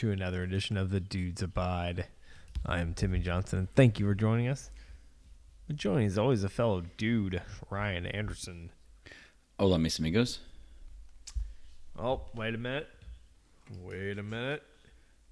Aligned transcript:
To 0.00 0.10
another 0.10 0.42
edition 0.42 0.78
of 0.78 0.88
the 0.88 0.98
Dudes 0.98 1.42
Abide. 1.42 2.06
I 2.64 2.80
am 2.80 2.94
Timmy 2.94 3.18
Johnson, 3.18 3.58
and 3.58 3.74
thank 3.74 4.00
you 4.00 4.06
for 4.06 4.14
joining 4.14 4.48
us. 4.48 4.70
Joining 5.74 6.06
is 6.06 6.16
always 6.16 6.42
a 6.42 6.48
fellow 6.48 6.84
dude, 6.96 7.42
Ryan 7.68 8.06
Anderson. 8.06 8.70
Hola, 9.58 9.78
mis 9.78 9.98
amigos. 9.98 10.38
Oh, 11.98 12.22
wait 12.34 12.54
a 12.54 12.56
minute. 12.56 12.88
Wait 13.82 14.18
a 14.18 14.22
minute. 14.22 14.62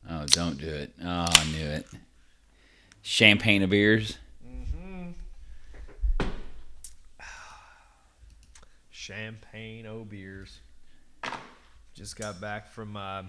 Oh, 0.06 0.26
don't 0.26 0.58
do 0.58 0.68
it. 0.68 0.92
Oh, 1.02 1.26
I 1.30 1.44
knew 1.50 1.64
it. 1.64 1.86
Champagne 3.00 3.62
of 3.62 3.70
beers. 3.70 4.18
Champagne 8.90 9.86
O 9.86 10.04
beers. 10.04 10.60
Just 11.94 12.18
got 12.18 12.38
back 12.38 12.70
from 12.70 12.98
uh, 12.98 13.22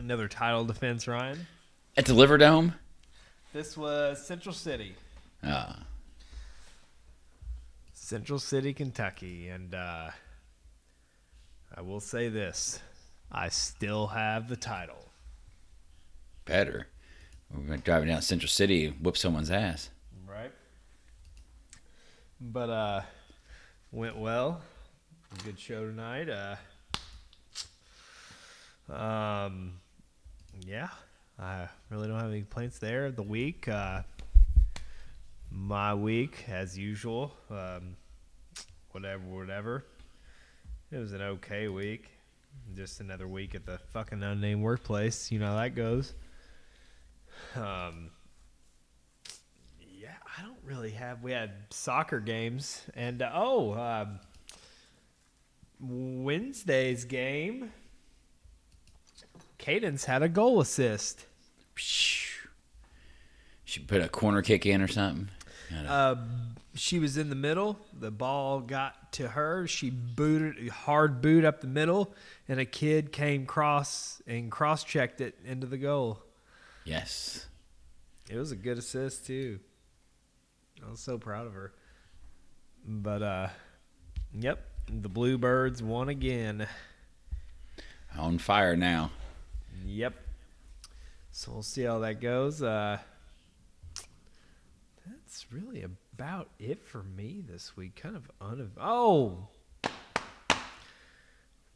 another 0.00 0.28
title 0.28 0.64
defense, 0.64 1.06
Ryan. 1.06 1.46
At 1.96 2.06
the 2.06 2.14
Liver 2.14 2.38
Dome? 2.38 2.74
This 3.52 3.76
was 3.76 4.24
Central 4.24 4.54
City. 4.54 4.94
Ah, 5.44 5.84
Central 7.92 8.38
City, 8.38 8.72
Kentucky, 8.72 9.48
and 9.48 9.74
uh, 9.74 10.10
I 11.74 11.80
will 11.80 12.00
say 12.00 12.28
this: 12.28 12.80
I 13.30 13.48
still 13.48 14.08
have 14.08 14.48
the 14.48 14.56
title. 14.56 15.08
better. 16.44 16.86
We're 17.52 17.66
going 17.66 17.78
to 17.80 17.84
drive 17.84 18.06
down 18.06 18.22
Central 18.22 18.48
City 18.48 18.86
and 18.86 19.00
whoop 19.00 19.16
someone's 19.16 19.50
ass. 19.50 19.90
Right. 20.26 20.52
But 22.40 22.70
uh, 22.70 23.02
went 23.90 24.16
well. 24.16 24.60
Good 25.44 25.58
show 25.58 25.84
tonight. 25.84 26.28
Uh, 26.28 26.56
um, 28.92 29.74
yeah, 30.66 30.88
I 31.38 31.68
really 31.88 32.08
don't 32.08 32.18
have 32.18 32.30
any 32.30 32.40
complaints 32.40 32.78
there. 32.78 33.10
The 33.10 33.22
week, 33.22 33.68
uh, 33.68 34.02
my 35.50 35.94
week 35.94 36.44
as 36.48 36.78
usual. 36.78 37.32
Um, 37.50 37.96
whatever, 38.92 39.22
whatever. 39.24 39.84
It 40.90 40.98
was 40.98 41.12
an 41.12 41.22
okay 41.22 41.68
week. 41.68 42.08
Just 42.74 43.00
another 43.00 43.28
week 43.28 43.54
at 43.54 43.64
the 43.64 43.78
fucking 43.92 44.22
unnamed 44.22 44.62
workplace. 44.62 45.30
You 45.30 45.38
know 45.38 45.46
how 45.46 45.56
that 45.56 45.74
goes. 45.74 46.14
Um, 47.54 48.10
yeah, 49.80 50.14
I 50.38 50.42
don't 50.42 50.58
really 50.64 50.90
have. 50.90 51.22
We 51.22 51.32
had 51.32 51.52
soccer 51.70 52.20
games, 52.20 52.82
and 52.94 53.22
uh, 53.22 53.30
oh, 53.32 53.74
um, 53.74 54.20
Wednesday's 55.80 57.04
game. 57.04 57.72
Cadence 59.60 60.06
had 60.06 60.22
a 60.22 60.28
goal 60.28 60.60
assist. 60.60 61.26
She 63.64 63.80
put 63.86 64.00
a 64.00 64.08
corner 64.08 64.40
kick 64.42 64.64
in 64.64 64.80
or 64.82 64.88
something. 64.88 65.28
Uh, 65.86 66.16
she 66.74 66.98
was 66.98 67.16
in 67.16 67.28
the 67.28 67.36
middle. 67.36 67.78
The 67.92 68.10
ball 68.10 68.60
got 68.60 69.12
to 69.12 69.28
her. 69.28 69.66
She 69.66 69.90
booted 69.90 70.68
hard 70.70 71.20
boot 71.20 71.44
up 71.44 71.60
the 71.60 71.66
middle, 71.68 72.14
and 72.48 72.58
a 72.58 72.64
kid 72.64 73.12
came 73.12 73.44
cross 73.46 74.20
and 74.26 74.50
cross 74.50 74.82
checked 74.82 75.20
it 75.20 75.38
into 75.44 75.66
the 75.66 75.78
goal. 75.78 76.22
yes. 76.84 77.46
It 78.28 78.36
was 78.36 78.52
a 78.52 78.56
good 78.56 78.78
assist 78.78 79.26
too. 79.26 79.58
I 80.86 80.88
was 80.90 81.00
so 81.00 81.18
proud 81.18 81.48
of 81.48 81.52
her. 81.52 81.72
But 82.86 83.22
uh 83.22 83.48
yep, 84.32 84.64
the 84.88 85.08
Bluebirds 85.08 85.82
won 85.82 86.08
again. 86.08 86.68
On 88.16 88.38
fire 88.38 88.76
now. 88.76 89.10
Yep. 89.84 90.14
So 91.32 91.52
we'll 91.52 91.62
see 91.62 91.82
how 91.82 91.98
that 92.00 92.20
goes. 92.20 92.62
Uh 92.62 92.98
That's 95.06 95.46
really 95.52 95.82
about 95.82 96.48
it 96.58 96.84
for 96.86 97.02
me 97.02 97.42
this 97.48 97.76
week. 97.76 97.96
Kind 97.96 98.16
of 98.16 98.30
unev- 98.40 98.70
Oh. 98.80 99.48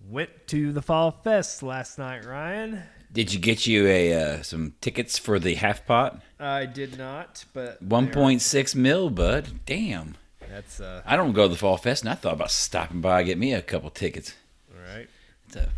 Went 0.06 0.30
to 0.48 0.72
the 0.72 0.82
Fall 0.82 1.10
Fest 1.10 1.62
last 1.62 1.98
night, 1.98 2.26
Ryan. 2.26 2.82
Did 3.10 3.32
you 3.32 3.38
get 3.38 3.66
you 3.66 3.86
a 3.86 4.12
uh, 4.12 4.42
some 4.42 4.74
tickets 4.82 5.18
for 5.18 5.38
the 5.38 5.54
half 5.54 5.86
pot? 5.86 6.20
I 6.38 6.66
did 6.66 6.98
not, 6.98 7.44
but 7.54 7.80
One 7.80 8.10
point 8.10 8.42
six 8.42 8.74
mil, 8.74 9.08
bud. 9.08 9.60
Damn. 9.64 10.16
That's 10.50 10.78
uh 10.78 11.00
I 11.06 11.16
don't 11.16 11.32
go 11.32 11.44
to 11.44 11.48
the 11.48 11.56
Fall 11.56 11.78
Fest, 11.78 12.02
and 12.02 12.10
I 12.10 12.16
thought 12.16 12.34
about 12.34 12.50
stopping 12.50 13.00
by 13.00 13.20
and 13.20 13.26
get 13.26 13.38
me 13.38 13.54
a 13.54 13.62
couple 13.62 13.88
tickets. 13.88 14.34
all 14.70 14.94
right. 14.94 15.08
It's 15.46 15.56
a 15.56 15.70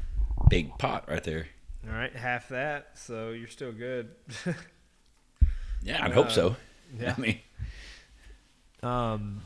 big 0.50 0.76
pot 0.78 1.04
right 1.08 1.22
there. 1.22 1.46
All 1.88 1.92
right, 1.94 2.14
half 2.14 2.48
that, 2.48 2.90
so 2.94 3.30
you're 3.30 3.46
still 3.48 3.72
good. 3.72 4.10
Yeah, 5.82 6.04
I'd 6.04 6.12
hope 6.12 6.30
so. 6.32 6.56
yeah. 6.98 7.14
I 7.16 7.20
mean, 7.20 7.40
Um, 8.82 9.40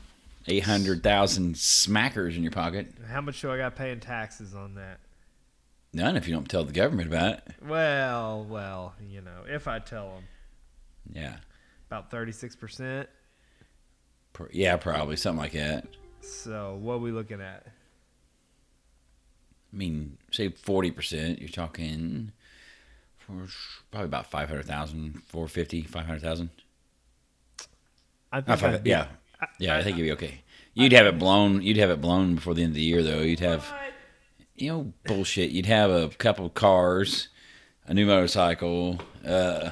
eight 0.47 0.63
hundred 0.63 1.03
thousand 1.03 1.55
smackers 1.55 2.35
in 2.35 2.41
your 2.43 2.51
pocket. 2.51 2.93
how 3.09 3.21
much 3.21 3.41
do 3.41 3.51
I 3.51 3.57
got 3.57 3.75
paying 3.75 3.99
taxes 3.99 4.55
on 4.55 4.75
that? 4.75 4.99
None 5.93 6.15
if 6.17 6.27
you 6.27 6.33
don't 6.33 6.49
tell 6.49 6.63
the 6.63 6.71
government 6.73 7.09
about 7.09 7.33
it. 7.33 7.43
Well, 7.63 8.45
well, 8.49 8.95
you 9.07 9.21
know, 9.21 9.43
if 9.47 9.67
I 9.67 9.79
tell 9.79 10.15
them 10.15 10.23
Yeah, 11.13 11.35
about 11.89 12.09
thirty 12.09 12.31
six 12.31 12.55
percent. 12.55 13.07
Yeah, 14.51 14.77
probably 14.77 15.17
something 15.17 15.39
like 15.39 15.51
that. 15.51 15.85
So 16.21 16.79
what 16.81 16.95
are 16.95 16.99
we 16.99 17.11
looking 17.11 17.41
at? 17.41 17.67
I 19.73 19.77
mean, 19.77 20.17
say 20.31 20.49
forty 20.49 20.91
percent. 20.91 21.39
You're 21.39 21.49
talking 21.49 22.31
for 23.17 23.47
probably 23.91 24.05
about 24.07 24.29
500,000, 24.31 25.21
450, 25.27 25.83
500,000. 25.83 26.49
I 28.31 28.41
think 28.41 28.59
five- 28.59 28.73
I'd 28.75 28.83
be- 28.83 28.89
yeah, 28.89 29.07
yeah, 29.59 29.77
I 29.77 29.83
think 29.83 29.97
you'd 29.97 30.03
be 30.05 30.11
okay. 30.13 30.41
You'd 30.73 30.91
have 30.93 31.05
it 31.05 31.19
blown. 31.19 31.61
You'd 31.61 31.77
have 31.77 31.89
it 31.89 32.01
blown 32.01 32.35
before 32.35 32.53
the 32.53 32.63
end 32.63 32.71
of 32.71 32.75
the 32.75 32.81
year, 32.81 33.03
though. 33.03 33.21
You'd 33.21 33.41
have, 33.41 33.71
you 34.55 34.69
know, 34.71 34.93
bullshit. 35.05 35.51
You'd 35.51 35.65
have 35.65 35.91
a 35.91 36.07
couple 36.09 36.45
of 36.45 36.53
cars, 36.53 37.27
a 37.85 37.93
new 37.93 38.05
motorcycle, 38.05 38.99
uh, 39.25 39.71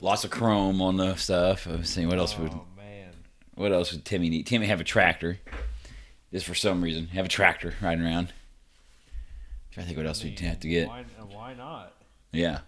lots 0.00 0.24
of 0.24 0.30
chrome 0.30 0.82
on 0.82 0.96
the 0.96 1.14
stuff. 1.16 1.66
I 1.68 1.76
was 1.76 1.88
saying, 1.88 2.08
what 2.08 2.18
else 2.18 2.36
would 2.36 2.52
Oh 2.52 2.66
man, 2.76 3.12
What 3.54 3.72
else 3.72 3.92
would 3.92 4.04
Timmy 4.04 4.28
need? 4.28 4.46
Timmy 4.46 4.66
have 4.66 4.80
a 4.80 4.84
tractor. 4.84 5.38
Just 6.32 6.46
for 6.46 6.54
some 6.54 6.82
reason, 6.82 7.08
have 7.08 7.26
a 7.26 7.28
tractor 7.28 7.74
riding 7.80 8.04
around. 8.04 8.32
Trying 9.72 9.84
to 9.84 9.88
think 9.88 9.96
what 9.96 10.06
else 10.06 10.22
we'd 10.22 10.38
have 10.40 10.60
to 10.60 10.68
get. 10.68 10.88
Why, 10.88 11.00
uh, 11.00 11.24
why 11.30 11.54
not? 11.54 11.94
Yeah. 12.30 12.60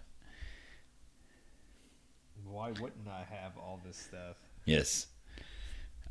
Why 2.47 2.69
wouldn't 2.69 3.07
I 3.07 3.25
have 3.29 3.51
all 3.57 3.79
this 3.85 3.97
stuff? 3.97 4.37
Yes. 4.65 5.07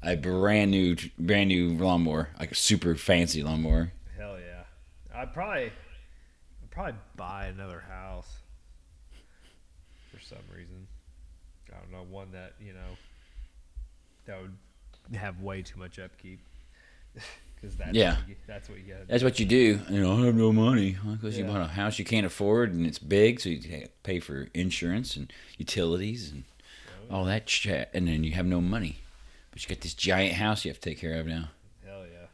A 0.02 0.14
brand 0.16 0.70
new, 0.70 0.96
brand 1.18 1.48
new 1.48 1.70
lawnmower, 1.70 2.28
like 2.38 2.52
a 2.52 2.54
super 2.54 2.94
fancy 2.94 3.42
lawnmower. 3.42 3.92
Hell 4.16 4.38
yeah! 4.38 4.64
I'd 5.18 5.32
probably, 5.32 5.64
I'd 5.64 6.70
probably 6.70 6.94
buy 7.16 7.46
another 7.46 7.82
house 7.88 8.30
for 10.12 10.20
some 10.20 10.38
reason. 10.54 10.86
I 11.74 11.80
don't 11.80 11.90
know 11.90 12.04
one 12.08 12.30
that 12.32 12.52
you 12.60 12.72
know 12.74 12.96
that 14.26 14.40
would 14.42 15.16
have 15.16 15.40
way 15.40 15.62
too 15.62 15.78
much 15.78 15.98
upkeep 15.98 16.40
because 17.64 17.76
that's 17.78 17.94
Yeah. 17.96 18.16
what 18.16 18.28
you, 18.28 18.36
that's 18.46 18.68
what 18.68 18.78
you 18.78 18.84
got. 18.94 19.08
That's 19.08 19.24
what 19.24 19.40
you 19.40 19.46
do. 19.46 19.80
You 19.88 20.00
know, 20.00 20.12
I 20.22 20.26
have 20.26 20.34
no 20.34 20.52
money 20.52 20.96
because 21.12 21.38
you 21.38 21.44
Yeah. 21.44 21.50
bought 21.50 21.60
a 21.62 21.66
house 21.68 21.98
you 21.98 22.04
can't 22.04 22.26
afford 22.26 22.72
and 22.72 22.86
it's 22.86 22.98
big, 22.98 23.40
so 23.40 23.48
you 23.48 23.88
pay 24.02 24.20
for 24.20 24.48
insurance 24.54 25.16
and 25.16 25.32
utilities 25.58 26.30
and 26.30 26.44
oh, 27.10 27.16
all 27.16 27.24
that 27.24 27.48
shit, 27.48 27.90
and 27.94 28.06
then 28.08 28.24
you 28.24 28.32
have 28.32 28.46
no 28.46 28.60
money. 28.60 28.98
But 29.50 29.62
you 29.62 29.74
got 29.74 29.82
this 29.82 29.94
giant 29.94 30.34
house 30.34 30.64
you 30.64 30.70
have 30.70 30.80
to 30.80 30.90
take 30.90 30.98
care 30.98 31.18
of 31.18 31.26
now. 31.26 31.48
Hell 31.84 32.04
yeah! 32.12 32.26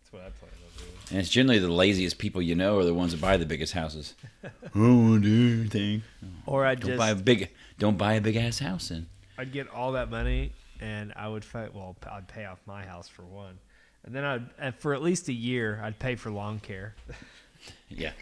That's 0.00 0.12
what 0.12 0.22
I 0.22 0.30
plan 0.30 0.52
on 0.52 0.78
doing. 0.78 0.90
And 1.10 1.18
it's 1.18 1.28
generally 1.28 1.58
the 1.58 1.68
laziest 1.72 2.18
people 2.18 2.40
you 2.40 2.54
know 2.54 2.78
are 2.78 2.84
the 2.84 2.94
ones 2.94 3.12
that 3.12 3.20
buy 3.20 3.36
the 3.36 3.46
biggest 3.46 3.72
houses. 3.72 4.14
I 4.44 4.48
don't 4.74 5.10
want 5.10 5.22
to 5.24 5.28
do 5.28 5.60
anything. 5.60 6.02
Or 6.46 6.64
I'd 6.64 6.80
Don't 6.80 6.90
just 6.90 6.98
buy 6.98 7.10
a 7.10 7.14
big. 7.16 7.50
Don't 7.78 7.98
buy 7.98 8.14
a 8.14 8.20
big 8.20 8.36
ass 8.36 8.60
house. 8.60 8.88
Then 8.88 9.06
I'd 9.36 9.52
get 9.52 9.68
all 9.68 9.92
that 9.92 10.08
money 10.10 10.52
and 10.80 11.12
I 11.16 11.28
would 11.28 11.44
fight. 11.44 11.74
Well, 11.74 11.96
I'd 12.10 12.28
pay 12.28 12.44
off 12.44 12.60
my 12.66 12.84
house 12.86 13.08
for 13.08 13.22
one, 13.22 13.58
and 14.06 14.14
then 14.14 14.24
I'd 14.24 14.74
for 14.76 14.94
at 14.94 15.02
least 15.02 15.28
a 15.28 15.32
year 15.32 15.80
I'd 15.82 15.98
pay 15.98 16.14
for 16.14 16.30
lawn 16.30 16.58
care. 16.60 16.94
yeah, 17.88 18.12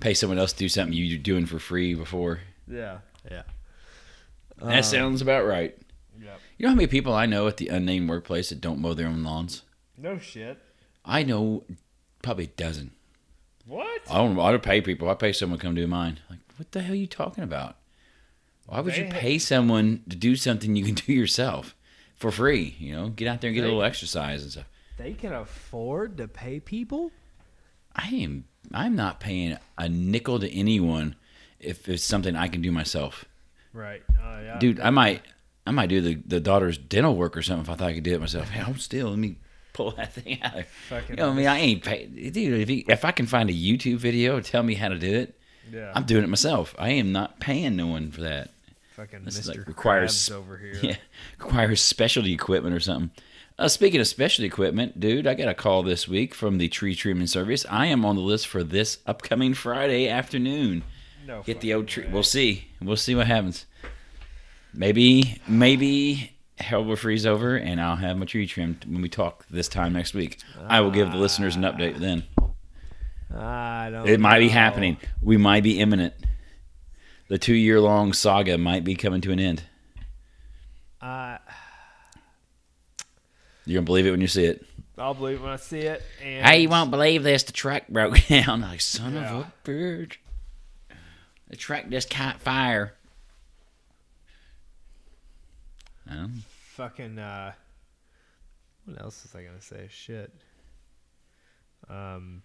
pay 0.00 0.14
someone 0.14 0.38
else 0.38 0.52
to 0.52 0.58
do 0.58 0.68
something 0.68 0.92
you're 0.96 1.18
doing 1.18 1.46
for 1.46 1.58
free 1.58 1.94
before. 1.94 2.40
yeah, 2.66 2.98
yeah, 3.30 3.42
That 4.58 4.78
uh, 4.78 4.82
sounds 4.82 5.22
about 5.22 5.46
right. 5.46 5.76
Yep. 6.20 6.40
You 6.58 6.62
know 6.64 6.70
how 6.70 6.74
many 6.76 6.86
people 6.86 7.12
I 7.12 7.26
know 7.26 7.46
at 7.46 7.58
the 7.58 7.68
unnamed 7.68 8.08
workplace 8.08 8.48
that 8.48 8.60
don't 8.60 8.80
mow 8.80 8.94
their 8.94 9.06
own 9.08 9.22
lawns? 9.22 9.62
No 9.98 10.18
shit. 10.18 10.58
I 11.04 11.22
know 11.22 11.64
probably 12.22 12.44
a 12.44 12.48
dozen. 12.48 12.90
What? 13.66 14.02
I 14.10 14.16
don't. 14.16 14.38
I 14.38 14.50
don't 14.50 14.62
pay 14.62 14.80
people. 14.80 15.08
I 15.10 15.14
pay 15.14 15.32
someone 15.32 15.58
to 15.58 15.64
come 15.66 15.74
do 15.74 15.86
mine. 15.86 16.20
Like, 16.30 16.38
what 16.56 16.72
the 16.72 16.80
hell 16.82 16.92
are 16.92 16.96
you 16.96 17.06
talking 17.06 17.44
about? 17.44 17.76
Why 18.66 18.80
would 18.80 18.96
you 18.96 19.04
They- 19.04 19.10
pay 19.10 19.38
someone 19.38 20.02
to 20.08 20.16
do 20.16 20.34
something 20.36 20.74
you 20.74 20.84
can 20.84 20.94
do 20.94 21.12
yourself 21.12 21.74
for 22.16 22.30
free? 22.30 22.76
You 22.78 22.94
know, 22.96 23.08
get 23.10 23.28
out 23.28 23.40
there 23.40 23.48
and 23.48 23.54
get 23.54 23.62
a 23.64 23.68
little 23.68 23.82
exercise 23.82 24.42
and 24.42 24.52
stuff. 24.52 24.66
They 24.96 25.12
can 25.12 25.32
afford 25.32 26.16
to 26.18 26.28
pay 26.28 26.60
people. 26.60 27.10
I 27.94 28.08
am. 28.08 28.44
I'm 28.72 28.96
not 28.96 29.20
paying 29.20 29.56
a 29.78 29.88
nickel 29.88 30.38
to 30.40 30.50
anyone 30.52 31.16
if 31.60 31.88
it's 31.88 32.02
something 32.02 32.34
I 32.36 32.48
can 32.48 32.62
do 32.62 32.72
myself. 32.72 33.24
Right. 33.72 34.02
Oh 34.20 34.40
yeah. 34.40 34.58
Dude, 34.58 34.80
I 34.80 34.90
might 34.90 35.22
I 35.66 35.70
might 35.70 35.88
do 35.88 36.00
the, 36.00 36.14
the 36.26 36.40
daughter's 36.40 36.78
dental 36.78 37.16
work 37.16 37.36
or 37.36 37.42
something 37.42 37.64
if 37.64 37.70
I 37.70 37.74
thought 37.76 37.88
I 37.88 37.94
could 37.94 38.04
do 38.04 38.14
it 38.14 38.20
myself. 38.20 38.48
Hey, 38.50 38.60
hold 38.60 38.80
still, 38.80 39.10
let 39.10 39.18
me 39.18 39.36
pull 39.72 39.90
that 39.92 40.12
thing 40.14 40.42
out. 40.42 40.64
Fucking 40.88 41.10
You 41.10 41.16
know, 41.16 41.26
what 41.28 41.34
I 41.34 41.36
mean, 41.36 41.46
I 41.46 41.58
ain't 41.58 41.84
pay, 41.84 42.06
dude. 42.06 42.60
If, 42.60 42.70
you, 42.70 42.84
if 42.88 43.04
I 43.04 43.10
can 43.12 43.26
find 43.26 43.50
a 43.50 43.52
YouTube 43.52 43.96
video 43.98 44.40
tell 44.40 44.62
me 44.62 44.74
how 44.74 44.88
to 44.88 44.98
do 44.98 45.12
it, 45.14 45.38
Yeah. 45.70 45.92
I'm 45.94 46.04
doing 46.04 46.24
it 46.24 46.28
myself. 46.28 46.74
I 46.78 46.90
am 46.90 47.12
not 47.12 47.40
paying 47.40 47.76
no 47.76 47.86
one 47.88 48.10
for 48.10 48.22
that. 48.22 48.50
fucking 48.94 49.24
This 49.24 49.40
Mr. 49.40 49.58
like 49.58 49.68
requires 49.68 50.12
Krabs 50.14 50.32
over 50.32 50.56
here. 50.56 50.74
Yeah, 50.82 50.96
requires 51.38 51.82
specialty 51.82 52.32
equipment 52.32 52.74
or 52.74 52.80
something. 52.80 53.10
Uh, 53.58 53.68
speaking 53.68 54.00
of 54.00 54.06
specialty 54.06 54.46
equipment, 54.46 55.00
dude, 55.00 55.26
I 55.26 55.32
got 55.32 55.48
a 55.48 55.54
call 55.54 55.82
this 55.82 56.06
week 56.06 56.34
from 56.34 56.58
the 56.58 56.68
tree 56.68 56.94
trimming 56.94 57.26
service. 57.26 57.64
I 57.70 57.86
am 57.86 58.04
on 58.04 58.14
the 58.14 58.20
list 58.22 58.48
for 58.48 58.62
this 58.62 58.98
upcoming 59.06 59.54
Friday 59.54 60.08
afternoon. 60.08 60.84
No. 61.26 61.42
Get 61.42 61.62
the 61.62 61.72
old 61.72 61.88
tree. 61.88 62.04
way. 62.04 62.12
We'll 62.12 62.22
see. 62.22 62.68
We'll 62.82 62.96
see 62.96 63.14
what 63.14 63.26
happens. 63.26 63.64
Maybe, 64.74 65.40
maybe 65.48 66.32
hell 66.58 66.84
will 66.84 66.96
freeze 66.96 67.24
over, 67.24 67.56
and 67.56 67.80
I'll 67.80 67.96
have 67.96 68.18
my 68.18 68.26
tree 68.26 68.46
trimmed 68.46 68.84
when 68.84 69.00
we 69.00 69.08
talk 69.08 69.46
this 69.48 69.68
time 69.68 69.94
next 69.94 70.12
week. 70.12 70.38
I 70.68 70.82
will 70.82 70.90
give 70.90 71.10
the 71.10 71.16
listeners 71.16 71.56
an 71.56 71.62
update 71.62 71.98
then. 71.98 72.24
I 73.34 73.88
don't. 73.90 74.06
It 74.06 74.20
might 74.20 74.40
be 74.40 74.50
happening. 74.50 74.98
We 75.22 75.38
might 75.38 75.62
be 75.62 75.80
imminent. 75.80 76.12
The 77.28 77.38
two-year-long 77.38 78.12
saga 78.12 78.58
might 78.58 78.84
be 78.84 78.94
coming 78.96 79.22
to 79.22 79.32
an 79.32 79.40
end. 79.40 79.62
You're 83.66 83.78
gonna 83.80 83.84
believe 83.86 84.06
it 84.06 84.12
when 84.12 84.20
you 84.20 84.28
see 84.28 84.44
it. 84.44 84.64
I'll 84.96 85.12
believe 85.12 85.42
when 85.42 85.50
I 85.50 85.56
see 85.56 85.80
it. 85.80 86.02
And 86.22 86.46
Hey, 86.46 86.60
you 86.62 86.68
won't 86.70 86.90
believe 86.90 87.22
this. 87.22 87.42
The 87.42 87.52
truck 87.52 87.86
broke 87.88 88.26
down. 88.28 88.62
Like 88.62 88.80
son 88.80 89.14
Yeah. 89.14 89.34
of 89.40 89.46
a 89.46 89.52
bitch. 89.68 90.16
The 91.48 91.56
truck 91.56 91.88
just 91.90 92.08
caught 92.08 92.40
fire. 92.40 92.94
Um, 96.08 96.44
fucking. 96.74 97.18
Uh, 97.18 97.52
what 98.84 99.00
else 99.00 99.22
was 99.24 99.34
I 99.34 99.42
gonna 99.44 99.60
say? 99.60 99.88
Shit. 99.90 100.32
Um. 101.88 102.42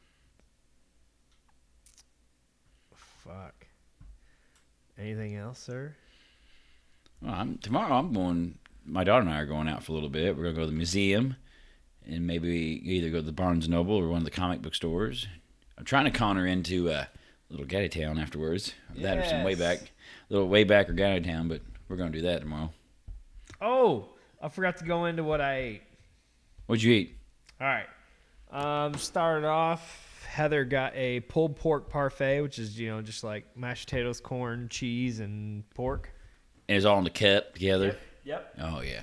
Fuck. 2.95 3.67
Anything 4.97 5.35
else, 5.35 5.59
sir? 5.59 5.95
well, 7.21 7.33
I'm, 7.33 7.57
tomorrow 7.59 7.93
I'm 7.99 8.13
going. 8.13 8.57
My 8.85 9.03
daughter 9.03 9.21
and 9.21 9.29
I 9.29 9.39
are 9.39 9.45
going 9.45 9.67
out 9.67 9.83
for 9.83 9.91
a 9.91 9.95
little 9.95 10.09
bit. 10.09 10.35
We're 10.35 10.43
gonna 10.43 10.55
go 10.55 10.61
to 10.61 10.67
the 10.67 10.71
museum, 10.73 11.35
and 12.05 12.25
maybe 12.25 12.49
either 12.49 13.09
go 13.09 13.17
to 13.17 13.25
the 13.25 13.31
Barnes 13.31 13.69
Noble 13.69 13.95
or 13.95 14.07
one 14.07 14.19
of 14.19 14.25
the 14.25 14.31
comic 14.31 14.61
book 14.61 14.75
stores. 14.75 15.27
I'm 15.77 15.85
trying 15.85 16.05
to 16.05 16.11
con 16.11 16.35
her 16.37 16.45
into 16.45 16.89
a 16.89 17.07
little 17.49 17.65
Gattitown 17.65 18.21
afterwards. 18.21 18.73
That 18.95 19.17
or 19.17 19.25
some 19.25 19.43
way 19.43 19.51
Yes. 19.53 19.59
back, 19.59 19.91
little 20.29 20.47
way 20.47 20.63
back 20.63 20.89
or 20.89 20.93
Gattitown. 20.93 21.47
But 21.47 21.61
we're 21.87 21.95
gonna 21.97 22.11
do 22.11 22.21
that 22.21 22.41
tomorrow. 22.41 22.71
Oh, 23.61 24.09
I 24.41 24.49
forgot 24.49 24.77
to 24.77 24.85
go 24.85 25.05
into 25.05 25.23
what 25.23 25.41
I 25.41 25.55
ate. 25.57 25.81
What'd 26.65 26.81
you 26.83 26.93
eat? 26.93 27.15
All 27.59 27.67
right. 27.67 27.87
Um, 28.51 28.95
started 28.95 29.45
off. 29.47 30.25
Heather 30.27 30.63
got 30.65 30.95
a 30.95 31.19
pulled 31.21 31.57
pork 31.57 31.89
parfait, 31.89 32.41
which 32.41 32.57
is 32.57 32.79
you 32.79 32.89
know 32.89 33.01
just 33.01 33.23
like 33.23 33.45
mashed 33.55 33.87
potatoes, 33.87 34.19
corn, 34.19 34.67
cheese, 34.69 35.19
and 35.19 35.69
pork. 35.71 36.09
And 36.67 36.77
it's 36.77 36.85
all 36.85 36.97
in 36.97 37.03
the 37.03 37.09
cup 37.09 37.53
together. 37.53 37.85
Yep. 37.87 37.99
Oh 38.59 38.81
yeah, 38.81 39.01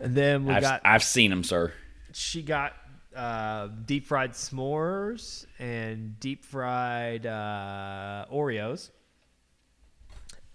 And 0.00 0.14
then 0.14 0.44
we 0.44 0.52
I've, 0.54 0.62
got 0.62 0.80
I've 0.84 1.02
seen 1.02 1.30
them, 1.30 1.44
sir. 1.44 1.72
she 2.12 2.42
got 2.42 2.74
uh, 3.14 3.68
deep 3.84 4.06
fried 4.06 4.32
s'mores 4.32 5.46
and 5.58 6.18
deep 6.20 6.44
fried 6.44 7.26
uh, 7.26 8.26
Oreos. 8.32 8.90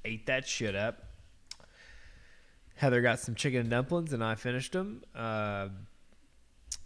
Ate 0.06 0.26
that 0.28 0.48
shit 0.48 0.76
up. 0.76 1.04
Heather 2.76 3.02
got 3.02 3.20
some 3.20 3.36
chicken 3.36 3.70
dumplings 3.70 4.14
and 4.14 4.24
I 4.24 4.36
finished 4.36 4.74
them. 4.74 5.04
Uh, 5.16 5.70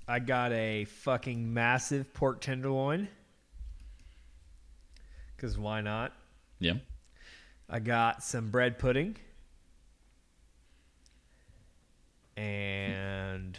I 0.08 0.20
got 0.20 0.52
a 0.54 0.86
fucking 0.86 1.54
massive 1.54 2.14
pork 2.14 2.42
tenderloin. 2.42 3.08
Because 5.36 5.58
why 5.58 5.82
not? 5.82 6.14
Yeah. 6.60 6.76
I 7.70 7.80
got 7.80 8.24
some 8.24 8.50
bread 8.50 8.80
pudding. 8.80 9.18
And 12.38 13.58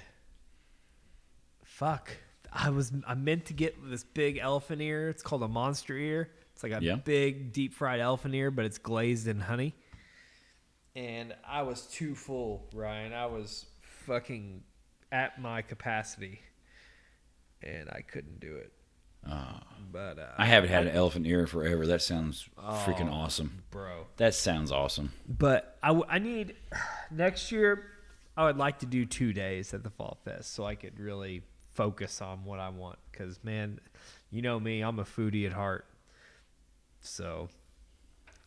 fuck. 1.65 2.11
I 2.53 2.71
was 2.71 2.93
I 3.07 3.15
meant 3.15 3.47
to 3.47 3.53
get 3.53 3.77
this 3.91 4.05
big 4.05 4.39
elephant 4.39 4.81
ear. 4.81 5.09
It's 5.11 5.23
called 5.23 5.43
a 5.43 5.49
monster 5.49 5.97
ear. 5.97 6.31
It's 6.55 6.63
like 6.63 6.73
a 6.73 6.79
Yeah. 6.83 6.97
big 6.97 7.53
deep 7.53 7.75
fried 7.75 8.01
elephant 8.01 8.35
ear, 8.35 8.51
but 8.51 8.65
it's 8.65 8.79
glazed 8.79 9.29
in 9.29 9.41
honey. 9.41 9.75
And 10.97 11.35
I 11.47 11.63
was 11.63 11.87
too 11.87 12.15
full, 12.15 12.69
Ryan. 12.73 13.13
I 13.13 13.27
was 13.27 13.67
fucking 14.07 14.63
at 15.13 15.41
my 15.41 15.63
capacity. 15.63 16.41
And 17.63 17.89
I 17.91 18.01
couldn't 18.03 18.41
do 18.41 18.57
it. 18.57 18.73
Oh, 19.29 19.61
But 19.91 20.19
uh 20.19 20.27
I 20.39 20.47
haven't 20.47 20.71
had 20.71 20.87
an 20.87 20.95
elephant 20.95 21.27
ear 21.27 21.47
forever. 21.47 21.87
That 21.87 22.03
sounds 22.03 22.49
freaking 22.57 23.11
Oh. 23.11 23.15
awesome. 23.15 23.65
bro. 23.71 24.07
That 24.17 24.35
sounds 24.35 24.71
awesome. 24.73 25.13
But 25.29 25.77
I, 25.83 25.89
w- 25.89 26.07
I 26.09 26.19
need 26.21 26.55
next 27.11 27.51
year. 27.53 27.85
I 28.39 28.45
would 28.45 28.57
like 28.57 28.79
to 28.79 28.87
do 28.87 29.05
two 29.05 29.33
days 29.33 29.75
at 29.75 29.83
the 29.83 29.91
Fall 29.91 30.17
Fest 30.25 30.55
so 30.55 30.65
I 30.65 30.77
could 30.77 31.01
really 31.01 31.43
focus 31.73 32.23
on 32.23 32.45
what 32.45 32.61
I 32.61 32.69
want. 32.69 32.97
Because 33.11 33.43
man, 33.43 33.81
you 34.31 34.43
know 34.43 34.61
me, 34.61 34.81
I'm 34.81 35.01
a 35.01 35.05
foodie 35.05 35.45
at 35.45 35.53
heart. 35.53 35.85
So 37.01 37.49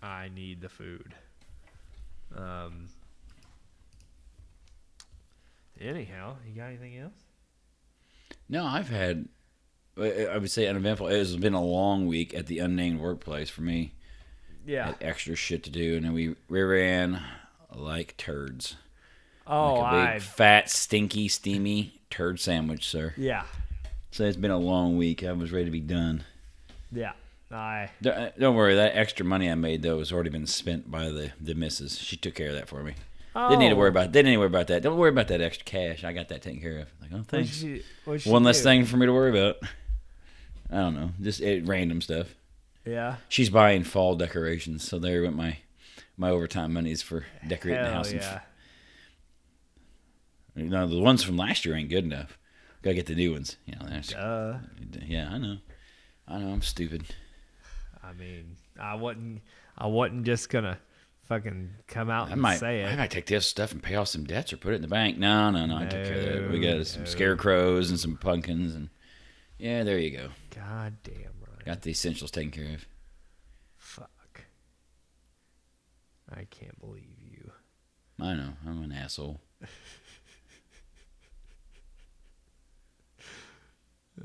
I 0.01 0.29
need 0.33 0.61
the 0.61 0.69
food. 0.69 1.13
Um. 2.33 2.87
Anyhow, 5.79 6.35
you 6.47 6.55
got 6.55 6.67
anything 6.67 6.97
else? 6.97 7.25
No, 8.47 8.65
I've 8.65 8.89
had. 8.89 9.27
I 9.97 10.37
would 10.37 10.49
say 10.49 10.67
uneventful. 10.67 11.07
It 11.07 11.17
has 11.17 11.35
been 11.35 11.53
a 11.53 11.61
long 11.61 12.07
week 12.07 12.33
at 12.33 12.47
the 12.47 12.59
unnamed 12.59 13.01
workplace 13.01 13.49
for 13.49 13.61
me. 13.61 13.93
Yeah. 14.65 14.93
Extra 15.01 15.35
shit 15.35 15.63
to 15.63 15.69
do, 15.69 15.97
and 15.97 16.05
then 16.05 16.13
we 16.13 16.35
we 16.47 16.61
ran 16.61 17.21
like 17.75 18.15
turds. 18.15 18.77
Oh, 19.47 19.75
like 19.75 19.91
a 19.93 19.95
big 19.95 20.15
I. 20.15 20.19
fat, 20.19 20.69
stinky, 20.69 21.27
steamy 21.27 21.99
turd 22.09 22.39
sandwich, 22.39 22.87
sir. 22.87 23.13
Yeah. 23.17 23.43
So 24.11 24.25
it's 24.25 24.37
been 24.37 24.51
a 24.51 24.57
long 24.57 24.97
week. 24.97 25.23
I 25.23 25.31
was 25.31 25.51
ready 25.51 25.65
to 25.65 25.71
be 25.71 25.79
done. 25.79 26.23
Yeah. 26.91 27.13
I. 27.51 27.89
Don't, 28.01 28.41
uh, 28.41 28.51
worry, 28.51 28.75
that 28.75 28.95
extra 28.95 29.25
money 29.25 29.49
I 29.49 29.55
made 29.55 29.81
though 29.81 29.99
has 29.99 30.11
already 30.11 30.29
been 30.29 30.47
spent 30.47 30.89
by 30.89 31.09
the 31.09 31.31
the 31.41 31.53
missus. 31.53 31.97
She 31.97 32.15
took 32.17 32.35
care 32.35 32.49
of 32.49 32.55
that 32.55 32.67
for 32.69 32.81
me. 32.83 32.93
Oh. 33.35 33.49
Didn't 33.49 33.59
need 33.61 33.69
to 33.69 33.75
worry 33.75 33.87
Oh. 33.89 33.91
about. 33.91 34.11
Didn't 34.11 34.27
need 34.27 34.33
to 34.35 34.39
worry 34.39 34.47
about 34.47 34.67
that. 34.67 34.83
Don't 34.83 34.97
worry 34.97 35.09
about 35.09 35.27
that 35.29 35.41
extra 35.41 35.65
cash. 35.65 36.03
I 36.03 36.13
got 36.13 36.29
that 36.29 36.41
taken 36.41 36.61
care 36.61 36.79
of. 36.79 36.87
Like, 37.01 37.09
oh, 37.13 37.17
What'd 37.17 37.27
thanks. 37.27 37.49
she- 37.57 37.83
what'd 38.05 38.21
she 38.21 38.29
One 38.29 38.43
less 38.43 38.61
thing 38.61 38.85
for 38.85 38.97
me 38.97 39.05
to 39.05 39.13
worry 39.13 39.31
about. 39.37 39.57
I 40.71 40.75
don't 40.75 40.95
know, 40.95 41.11
just 41.21 41.41
it, 41.41 41.65
random 41.65 41.99
stuff. 42.01 42.27
Yeah. 42.85 43.17
She's 43.27 43.49
buying 43.49 43.83
fall 43.83 44.15
decorations, 44.15 44.87
so 44.87 44.99
there 44.99 45.21
went 45.23 45.35
my 45.35 45.57
my 46.17 46.29
overtime 46.29 46.73
monies 46.73 47.01
for 47.01 47.25
decorating 47.47 47.81
the 47.83 47.89
Hell 47.89 47.97
house. 47.97 48.11
and 48.11 48.21
yeah. 48.21 48.39
You 50.55 50.69
know, 50.69 50.87
the 50.87 50.99
ones 50.99 51.23
from 51.23 51.37
last 51.37 51.65
year 51.65 51.75
ain't 51.75 51.89
good 51.89 52.03
enough. 52.05 52.37
Gotta 52.81 52.95
get 52.95 53.05
the 53.05 53.15
new 53.15 53.33
ones. 53.33 53.57
You 53.65 53.75
know, 53.75 53.85
that's, 53.87 54.09
Duh. 54.13 54.57
yeah, 55.05 55.29
I 55.31 55.37
know. 55.37 55.57
I 56.27 56.39
know. 56.39 56.47
I'm 56.51 56.61
stupid. 56.61 57.03
I 58.03 58.13
mean, 58.13 58.55
I 58.79 58.95
wasn't. 58.95 59.41
I 59.77 59.87
wasn't 59.87 60.25
just 60.25 60.49
gonna 60.49 60.79
fucking 61.27 61.69
come 61.87 62.09
out 62.09 62.29
I 62.29 62.31
and 62.33 62.41
might, 62.41 62.57
say 62.57 62.81
it. 62.81 62.87
I 62.87 62.95
might 62.95 63.11
take 63.11 63.27
this 63.27 63.45
stuff 63.47 63.71
and 63.71 63.81
pay 63.81 63.95
off 63.95 64.07
some 64.07 64.25
debts 64.25 64.51
or 64.51 64.57
put 64.57 64.73
it 64.73 64.77
in 64.77 64.81
the 64.81 64.87
bank. 64.87 65.17
No, 65.17 65.49
no, 65.51 65.65
no. 65.65 65.77
I 65.77 65.85
took 65.85 66.03
care 66.05 66.13
of 66.15 66.23
that. 66.43 66.51
We 66.51 66.59
No, 66.59 66.77
got 66.77 66.87
some 66.87 67.05
scarecrows 67.05 67.89
and 67.89 67.99
some 67.99 68.17
pumpkins, 68.17 68.73
and 68.75 68.89
yeah, 69.59 69.83
there 69.83 69.99
you 69.99 70.17
go. 70.17 70.29
God 70.55 70.95
damn 71.03 71.15
right. 71.47 71.65
Got 71.65 71.83
the 71.83 71.91
essentials 71.91 72.31
taken 72.31 72.51
care 72.51 72.73
of. 72.75 72.85
Fuck. 73.77 74.09
I 76.33 76.45
can't 76.49 76.79
believe 76.79 77.17
you. 77.21 77.51
I 78.19 78.33
know. 78.33 78.53
I'm 78.65 78.81
an 78.83 78.91
asshole. 78.91 79.39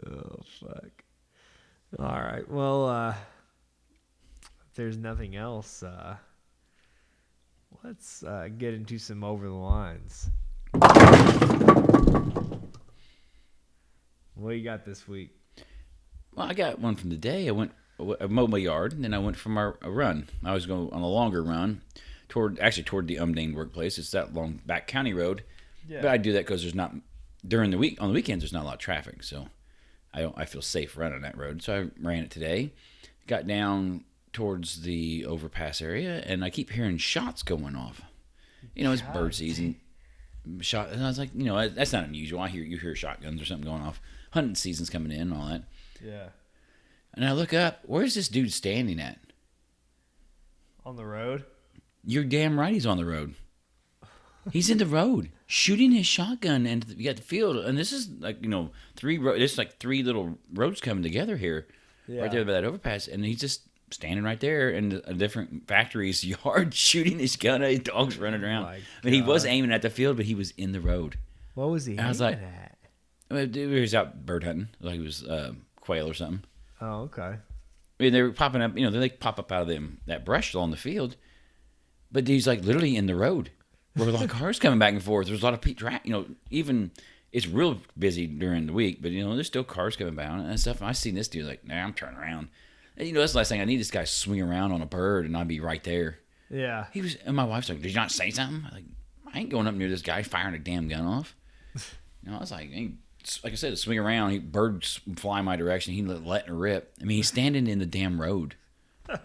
Oh 0.05 0.41
fuck. 0.61 1.05
All 1.99 2.21
right. 2.21 2.49
Well, 2.51 2.89
uh, 2.89 3.15
if 4.43 4.75
there's 4.75 4.97
nothing 4.97 5.37
else, 5.37 5.83
uh, 5.83 6.17
let's 7.85 8.23
uh, 8.23 8.49
get 8.59 8.75
into 8.75 8.99
some 8.99 9.25
over 9.25 9.47
the 9.47 9.55
lines. 9.55 10.31
What 14.35 14.51
do 14.51 14.57
you 14.57 14.65
got 14.65 14.85
this 14.85 15.09
week? 15.09 15.31
Well, 16.35 16.47
I 16.47 16.55
got 16.55 16.79
one 16.79 16.97
from 16.97 17.09
the 17.11 17.17
day. 17.17 17.49
I 17.49 17.53
went, 17.53 17.73
I 18.21 18.27
mowed 18.27 18.51
my 18.51 18.59
yard, 18.59 18.93
and 18.93 19.03
then 19.03 19.15
I 19.15 19.19
went 19.19 19.37
for 19.37 19.49
my 19.49 19.73
a 19.81 19.91
run. 19.91 20.29
I 20.45 20.53
was 20.53 20.67
going 20.67 20.91
on 20.93 21.01
a 21.01 21.09
longer 21.09 21.43
run 21.43 21.81
toward, 22.29 22.59
actually 22.59 22.83
toward 22.83 23.07
the 23.07 23.17
unnamed 23.17 23.55
workplace. 23.55 23.97
It's 23.97 24.11
that 24.11 24.35
long 24.35 24.61
back 24.67 24.87
county 24.87 25.15
road. 25.15 25.45
Yeah. 25.89 26.03
But 26.03 26.11
I 26.11 26.17
do 26.19 26.33
that 26.33 26.45
because 26.45 26.61
there's 26.63 26.75
not 26.75 26.95
during 27.47 27.71
the 27.71 27.79
week 27.79 28.03
on 28.03 28.09
the 28.09 28.15
weekends. 28.15 28.43
There's 28.43 28.53
not 28.53 28.65
a 28.65 28.67
lot 28.67 28.75
of 28.75 28.81
traffic, 28.81 29.23
so 29.23 29.49
I 30.17 30.23
don't. 30.23 30.35
I 30.37 30.47
feel 30.47 30.63
safe 30.63 30.97
running 30.97 31.21
that 31.21 31.37
road, 31.37 31.63
so 31.63 31.75
I 31.75 32.03
ran 32.03 32.25
it 32.25 32.31
today. 32.31 32.73
Got 33.27 33.47
down 33.47 34.05
towards 34.33 34.81
the 34.81 35.27
overpass 35.27 35.83
area, 35.83 36.23
and 36.27 36.43
I 36.43 36.49
keep 36.49 36.71
hearing 36.71 36.97
shots 36.97 37.43
going 37.43 37.77
off. 37.77 38.01
You 38.75 38.85
know, 38.85 38.93
it's 38.93 39.03
bird 39.03 39.35
season. 39.35 39.77
Shot, 40.61 40.91
and 40.91 41.05
I 41.05 41.09
was 41.09 41.19
like, 41.19 41.31
you 41.35 41.45
know, 41.45 41.69
that's 41.69 41.93
not 41.93 42.05
unusual. 42.05 42.41
I 42.41 42.49
hear 42.49 42.63
you 42.63 42.79
hear 42.79 42.95
shotguns 42.95 43.43
or 43.43 43.45
something 43.45 43.69
going 43.69 43.83
off. 43.83 44.01
Hunting 44.31 44.55
season's 44.55 44.89
coming 44.89 45.13
in, 45.13 45.21
and 45.21 45.35
all 45.35 45.49
that. 45.49 45.65
Yeah. 46.03 46.29
And 47.13 47.25
I 47.25 47.33
look 47.33 47.53
up, 47.53 47.81
where's 47.85 48.15
this 48.15 48.29
dude 48.29 48.53
standing 48.53 49.01
at? 49.01 49.19
On 50.87 50.97
the 50.97 51.05
road. 51.05 51.45
You're 52.05 52.25
damn 52.25 52.59
right 52.59 52.73
he's 52.73 52.87
on 52.87 52.97
the 52.97 53.05
road. 53.05 53.35
He's 54.51 54.71
in 54.71 54.79
the 54.79 54.87
road 54.87 55.31
shooting 55.47 55.93
his 55.93 56.07
shotgun 56.07 56.67
and 56.67 56.85
you 56.97 57.05
got 57.05 57.17
the 57.17 57.23
field 57.23 57.57
and 57.57 57.79
this 57.79 57.93
is 57.93 58.09
like 58.21 58.43
you 58.43 58.49
know 58.49 58.71
three 58.97 59.17
ro- 59.19 59.39
this 59.39 59.57
like 59.57 59.79
three 59.79 60.03
little 60.03 60.37
roads 60.53 60.81
coming 60.81 61.03
together 61.03 61.37
here 61.37 61.67
right 62.09 62.31
there 62.33 62.45
by 62.45 62.53
that 62.53 62.65
overpass 62.65 63.07
and 63.07 63.25
he's 63.25 63.41
just 63.41 63.63
standing 63.93 64.25
right 64.25 64.41
there 64.41 64.71
in 64.71 65.01
a 65.05 65.15
different 65.15 65.67
factory's 65.69 66.25
yard 66.45 66.75
shooting 66.75 67.19
his 67.21 67.37
gun 67.37 67.63
at 67.63 67.85
dogs 67.85 68.19
running 68.19 68.43
around 68.43 68.65
my 68.65 68.75
I 68.75 68.81
mean 69.05 69.15
he 69.15 69.23
was 69.23 69.45
aiming 69.47 69.73
at 69.73 69.83
the 69.83 69.91
field 69.91 70.17
but 70.17 70.27
he 70.27 70.35
was 70.35 70.51
in 70.53 70.73
the 70.73 70.81
road 70.81 71.17
What 71.55 71.69
was 71.71 71.87
he? 71.87 71.97
I 71.99 72.09
was 72.09 72.21
like- 72.21 72.39
at? 72.43 72.77
I 73.31 73.35
mean, 73.35 73.53
he 73.53 73.67
was 73.67 73.95
out 73.95 74.25
bird 74.27 74.45
hunting 74.45 74.69
like 74.81 74.95
he 74.95 75.01
was 75.01 75.25
uh, 75.25 75.53
quail 75.81 76.09
or 76.09 76.15
something 76.15 76.43
Oh, 76.81 77.03
okay. 77.03 77.23
I 77.23 78.03
mean, 78.03 78.13
they 78.13 78.21
were 78.21 78.33
popping 78.33 78.61
up. 78.61 78.77
You 78.77 78.85
know, 78.85 78.91
they 78.91 78.99
like 78.99 79.19
pop 79.21 79.39
up 79.39 79.51
out 79.51 79.63
of 79.63 79.69
them 79.69 79.99
that 80.07 80.27
brush 80.27 80.53
along 80.53 80.71
the 80.73 80.77
field, 80.77 81.17
but 82.13 82.29
he's 82.29 82.47
like 82.47 82.63
literally 82.63 82.95
in 82.97 83.07
the 83.07 83.15
road 83.17 83.51
where 83.97 84.09
a 84.09 84.13
lot 84.13 84.25
of 84.25 84.31
cars 84.31 84.59
coming 84.59 84.79
back 84.79 84.93
and 84.93 85.03
forth. 85.03 85.27
There's 85.27 85.43
a 85.43 85.45
lot 85.45 85.55
of 85.55 85.61
people. 85.61 85.91
You 86.05 86.13
know, 86.13 86.27
even 86.51 86.91
it's 87.33 87.47
real 87.47 87.81
busy 87.99 88.27
during 88.27 88.67
the 88.67 88.73
week, 88.73 88.99
but 89.01 89.11
you 89.11 89.25
know, 89.25 89.35
there's 89.35 89.47
still 89.47 89.65
cars 89.65 89.97
coming 89.97 90.15
by 90.15 90.25
and 90.25 90.61
stuff. 90.61 90.81
And 90.81 90.89
I 90.89 90.93
seen 90.93 91.15
this 91.15 91.29
dude 91.29 91.47
like, 91.47 91.67
nah, 91.67 91.83
I'm 91.83 91.95
turning 91.95 92.19
around. 92.19 92.49
And, 92.97 93.07
you 93.07 93.13
know, 93.13 93.21
that's 93.21 93.33
the 93.33 93.39
last 93.39 93.49
thing 93.49 93.61
I 93.61 93.65
need. 93.65 93.79
This 93.79 93.91
guy 93.91 94.03
to 94.03 94.07
swing 94.07 94.41
around 94.41 94.73
on 94.73 94.81
a 94.81 94.87
bird, 94.87 95.27
and 95.27 95.37
I'd 95.37 95.49
be 95.49 95.61
right 95.61 95.83
there. 95.85 96.19
Yeah. 96.49 96.87
He 96.93 97.03
was, 97.03 97.17
and 97.27 97.37
my 97.37 97.45
wife's 97.45 97.69
like, 97.69 97.83
"Did 97.83 97.91
you 97.91 97.97
not 97.97 98.11
say 98.11 98.31
something?" 98.31 98.65
I'm 98.67 98.75
like, 98.75 98.85
I 99.35 99.41
ain't 99.41 99.51
going 99.51 99.67
up 99.67 99.75
near 99.75 99.89
this 99.89 100.03
guy 100.03 100.23
firing 100.23 100.55
a 100.55 100.59
damn 100.59 100.89
gun 100.89 101.07
off. 101.07 101.35
You 102.23 102.33
know, 102.33 102.39
I 102.39 102.41
was 102.41 102.51
like, 102.51 102.71
like 103.45 103.53
I 103.53 103.55
said, 103.55 103.79
swing 103.79 104.01
around, 104.01 104.31
he 104.31 104.41
birds 104.41 104.99
fly 105.15 105.43
my 105.43 105.55
direction. 105.55 105.95
He 105.95 106.03
let, 106.03 106.27
letting 106.27 106.55
rip. 106.55 106.93
I 107.01 107.05
mean, 107.05 107.19
he's 107.19 107.29
standing 107.29 107.69
in 107.69 107.79
the 107.79 107.87
damn 107.87 108.21
road. 108.21 108.57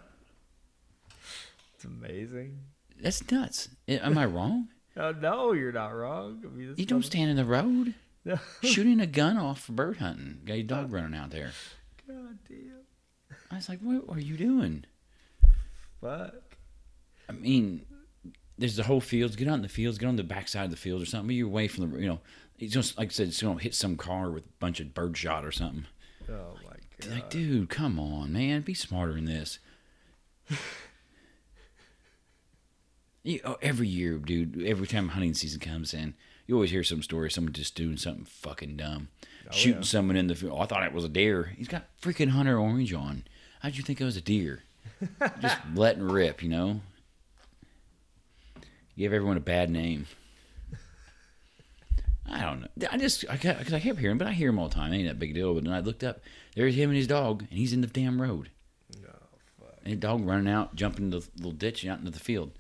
It's 1.74 1.86
amazing. 1.86 2.60
That's 3.02 3.30
nuts. 3.32 3.70
Am 3.88 4.18
I 4.18 4.26
wrong? 4.26 4.68
Oh 4.98 5.12
no, 5.20 5.54
you're 5.54 5.72
not 5.72 5.90
wrong. 5.90 6.44
I 6.46 6.50
mean, 6.50 6.74
You 6.78 6.86
don't 6.86 7.04
stand 7.06 7.30
in 7.30 7.36
the 7.38 7.46
road 7.46 7.94
No. 8.26 8.40
shooting 8.64 9.00
a 9.00 9.08
gun 9.08 9.38
off 9.38 9.62
for 9.64 9.72
bird 9.74 9.98
hunting. 9.98 10.40
Got 10.46 10.54
your 10.56 10.64
dog 10.68 10.92
running 10.92 11.18
out 11.20 11.32
there. 11.32 11.52
God 12.08 12.38
damn. 12.48 13.38
I 13.50 13.56
was 13.56 13.70
like, 13.70 13.80
what 13.80 14.18
are 14.18 14.22
you 14.22 14.38
doing? 14.38 14.86
Fuck. 16.02 16.36
I 17.30 17.34
mean, 17.34 17.86
there's 18.58 18.76
the 18.76 18.84
whole 18.84 19.02
fields. 19.02 19.36
Get 19.36 19.48
out 19.48 19.56
in 19.56 19.62
the 19.62 19.70
fields. 19.70 19.98
Get 19.98 20.08
on 20.08 20.16
the 20.16 20.24
backside 20.24 20.66
of 20.66 20.72
the 20.72 20.78
field 20.78 21.02
or 21.02 21.06
something. 21.06 21.28
But 21.28 21.36
you're 21.36 21.48
away 21.48 21.68
from 21.68 21.92
the, 21.92 22.00
you 22.00 22.08
know, 22.08 22.20
it's 22.60 22.74
just 22.74 22.98
like 22.98 23.10
I 23.10 23.12
said, 23.12 23.28
it's 23.30 23.42
going 23.42 23.58
to 23.58 23.64
hit 23.64 23.76
some 23.76 23.98
car 23.98 24.30
with 24.32 24.46
a 24.46 24.50
bunch 24.60 24.80
of 24.80 24.94
bird 24.94 25.18
shot 25.18 25.46
or 25.46 25.52
something. 25.52 25.86
Oh 26.30 26.56
my 26.66 26.76
god. 27.00 27.12
Like, 27.12 27.30
dude, 27.30 27.70
come 27.70 28.00
on, 28.00 28.34
man, 28.34 28.62
be 28.62 28.74
smarter 28.74 29.14
than 29.14 29.26
this. 29.26 29.60
you, 33.24 33.40
oh, 33.46 33.58
every 33.62 33.88
year, 33.88 34.18
dude, 34.18 34.64
every 34.66 34.88
time 34.88 35.10
hunting 35.10 35.34
season 35.34 35.60
comes 35.60 35.94
in, 35.94 36.16
you 36.48 36.56
always 36.56 36.72
hear 36.72 36.84
some 36.84 37.04
story, 37.04 37.30
someone 37.30 37.54
just 37.54 37.76
doing 37.76 37.98
something 37.98 38.26
fucking 38.26 38.78
dumb, 38.78 39.10
oh, 39.48 39.52
shooting 39.52 39.82
yeah. 39.82 39.88
someone 39.88 40.16
in 40.16 40.28
the 40.28 40.36
field. 40.36 40.54
Oh, 40.56 40.62
I 40.62 40.66
thought 40.66 40.84
it 40.84 40.94
was 40.94 41.06
a 41.06 41.10
deer. 41.10 41.54
He's 41.56 41.68
got 41.68 41.86
freaking 42.02 42.30
hunter 42.30 42.58
orange 42.58 42.94
on. 42.94 43.24
How'd 43.62 43.78
you 43.78 43.84
think 43.84 44.02
it 44.02 44.06
was 44.06 44.18
a 44.18 44.22
deer? 44.22 44.64
just 45.42 45.58
letting 45.76 46.04
rip, 46.04 46.42
you 46.42 46.50
know. 46.50 46.82
Give 48.98 49.14
everyone 49.14 49.38
a 49.38 49.42
bad 49.42 49.70
name. 49.70 50.08
I 52.30 52.42
don't 52.42 52.62
know. 52.62 52.88
I 52.90 52.98
just 52.98 53.26
I 53.30 53.38
kept, 53.38 53.64
cause 53.64 53.74
I 53.74 53.80
kept 53.80 54.00
hearing, 54.00 54.18
but 54.18 54.28
I 54.28 54.32
hear 54.32 54.50
him 54.50 54.60
all 54.60 54.70
the 54.70 54.76
time. 54.76 54.94
It 54.94 54.98
Ain't 54.98 55.08
that 55.08 55.20
big 55.20 55.32
a 55.32 55.34
deal. 55.34 55.54
But 55.54 55.66
then 55.66 55.74
I 55.74 55.80
looked 55.80 56.04
up. 56.04 56.22
There's 56.56 56.76
him 56.76 56.90
and 56.90 56.98
his 56.98 57.08
dog, 57.08 57.46
and 57.50 57.60
he's 57.60 57.74
in 57.74 57.82
the 57.82 57.88
damn 57.88 58.22
road. 58.22 58.50
No, 59.02 59.10
fuck. 59.60 59.78
And 59.84 59.94
the 59.94 59.98
dog 59.98 60.26
running 60.26 60.52
out, 60.52 60.76
jumping 60.76 61.10
the 61.10 61.26
little 61.36 61.52
ditch 61.52 61.84
and 61.84 61.92
out 61.92 62.00
into 62.00 62.12
the 62.12 62.20
field. 62.20 62.52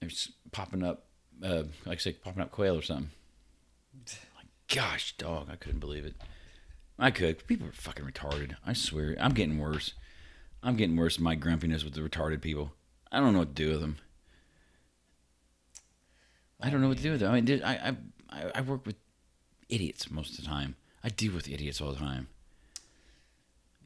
There's 0.00 0.32
popping 0.52 0.82
up, 0.82 1.06
uh, 1.42 1.64
like 1.84 1.98
I 1.98 2.00
said, 2.00 2.22
popping 2.22 2.42
up 2.42 2.50
quail 2.52 2.76
or 2.76 2.82
something. 2.82 3.10
Like, 4.36 4.46
gosh, 4.74 5.16
dog, 5.16 5.48
I 5.50 5.56
couldn't 5.56 5.80
believe 5.80 6.04
it. 6.04 6.14
I 6.98 7.10
could. 7.10 7.46
People 7.46 7.68
are 7.68 7.72
fucking 7.72 8.04
retarded. 8.04 8.56
I 8.64 8.72
swear. 8.72 9.16
I'm 9.20 9.32
getting 9.32 9.58
worse. 9.58 9.92
I'm 10.62 10.76
getting 10.76 10.96
worse 10.96 11.18
my 11.18 11.34
grumpiness 11.34 11.84
with 11.84 11.94
the 11.94 12.00
retarded 12.00 12.40
people. 12.40 12.72
I 13.12 13.20
don't 13.20 13.32
know 13.32 13.40
what 13.40 13.54
to 13.54 13.62
do 13.64 13.70
with 13.72 13.80
them. 13.80 13.96
I 16.60 16.70
don't 16.70 16.80
know 16.80 16.88
what 16.88 16.96
to 16.96 17.02
do 17.02 17.10
with 17.12 17.20
them. 17.20 17.32
I 17.32 17.40
mean, 17.40 17.62
I, 17.62 17.74
I, 17.74 17.88
I- 17.88 18.50
I 18.56 18.60
work 18.62 18.84
with 18.86 18.96
idiots 19.68 20.10
most 20.10 20.38
of 20.38 20.44
the 20.44 20.50
time. 20.50 20.74
I 21.04 21.08
deal 21.10 21.32
with 21.32 21.48
idiots 21.48 21.80
all 21.80 21.92
the 21.92 21.98
time. 21.98 22.28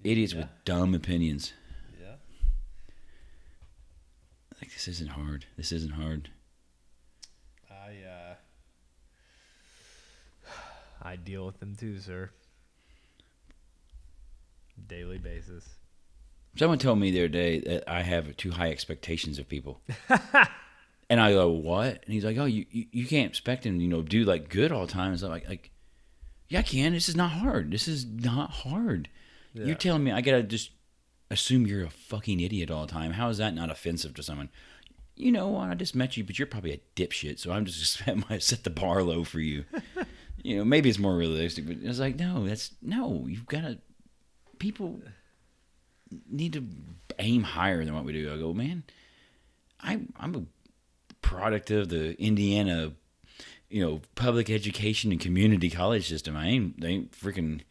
Idiots 0.02 0.35
with 0.35 0.47
dumb 0.64 0.95
opinions. 0.95 1.52
Yeah. 2.00 2.14
Like 4.61 4.70
this 4.81 4.97
isn't 4.97 5.11
hard. 5.11 5.45
This 5.59 5.73
isn't 5.73 5.93
hard. 5.93 6.31
I 7.71 7.99
uh 8.09 8.35
I 11.03 11.17
deal 11.17 11.45
with 11.45 11.61
them 11.61 11.77
too, 11.77 11.99
sir. 11.99 12.31
Daily 14.89 15.19
basis. 15.19 15.69
Someone 16.57 16.79
told 16.79 16.99
me 16.99 17.11
the 17.11 17.19
other 17.19 17.29
day 17.29 17.61
that 17.61 17.91
I 17.91 18.01
have 18.01 18.35
too 18.39 18.53
high 18.53 18.71
expectations 18.71 19.39
of 19.39 19.51
people. 19.51 19.83
and 21.11 21.21
I 21.21 21.33
go, 21.33 21.51
what? 21.51 22.03
And 22.03 22.15
he's 22.15 22.25
like, 22.25 22.39
oh, 22.39 22.47
you, 22.47 22.65
you, 22.71 22.87
you 22.91 23.07
can't 23.07 23.29
expect 23.29 23.67
him, 23.67 23.83
you 23.83 23.89
know, 23.89 24.01
do 24.01 24.25
like 24.25 24.49
good 24.49 24.73
all 24.73 24.87
the 24.87 24.93
time. 24.93 25.13
I'm 25.13 25.31
like, 25.31 25.47
like, 25.47 25.73
yeah, 26.49 26.61
I 26.61 26.63
can. 26.63 26.95
This 26.95 27.11
is 27.11 27.17
not 27.17 27.33
hard. 27.33 27.71
This 27.71 27.87
is 27.87 28.07
not 28.07 28.51
hard. 28.51 29.11
Yeah. 29.53 29.67
You're 29.67 29.75
telling 29.75 30.05
me 30.05 30.11
I 30.11 30.23
gotta 30.23 30.43
just 30.43 30.71
assume 31.31 31.67
you're 31.67 31.85
a 31.85 31.91
fucking 31.91 32.41
idiot 32.41 32.71
all 32.71 32.87
the 32.87 32.93
time. 32.93 33.13
How 33.13 33.29
is 33.29 33.39
that 33.39 33.55
not 33.55 33.71
offensive 33.71 34.15
to 34.15 34.23
someone? 34.23 34.51
You 35.17 35.33
know 35.33 35.49
what? 35.49 35.71
I 35.71 35.75
just 35.75 35.95
met 35.95 36.17
you, 36.17 36.25
but 36.25 36.39
you're 36.39 36.47
probably 36.47 36.73
a 36.73 36.81
dipshit. 36.97 37.39
So 37.39 37.53
I'm 37.53 37.65
just 37.65 37.93
set 38.05 38.29
my 38.29 38.39
set 38.39 38.65
the 38.65 38.71
bar 38.71 39.03
low 39.03 39.25
for 39.25 39.41
you. 39.41 39.65
you 40.43 40.57
know, 40.57 40.65
maybe 40.65 40.89
it's 40.89 40.99
more 40.99 41.17
realistic, 41.17 41.67
but 41.67 41.77
it's 41.83 41.99
like, 41.99 42.19
no, 42.19 42.47
that's 42.47 42.73
no. 42.83 43.27
You've 43.29 43.47
got 43.47 43.63
to. 43.63 43.79
People 44.59 45.01
need 46.29 46.53
to 46.55 46.65
aim 47.19 47.43
higher 47.43 47.85
than 47.85 47.95
what 47.95 48.05
we 48.05 48.13
do. 48.13 48.33
I 48.33 48.39
go, 48.39 48.53
man, 48.53 48.83
I 49.81 50.01
I'm 50.19 50.35
a 50.35 50.45
product 51.23 51.71
of 51.71 51.89
the 51.89 52.21
Indiana, 52.21 52.93
you 53.69 53.85
know, 53.85 54.01
public 54.17 54.51
education 54.51 55.13
and 55.13 55.21
community 55.21 55.71
college 55.71 56.09
system. 56.09 56.37
I 56.37 56.49
ain't 56.49 56.81
they 56.81 56.89
ain't 56.89 57.13
freaking 57.13 57.63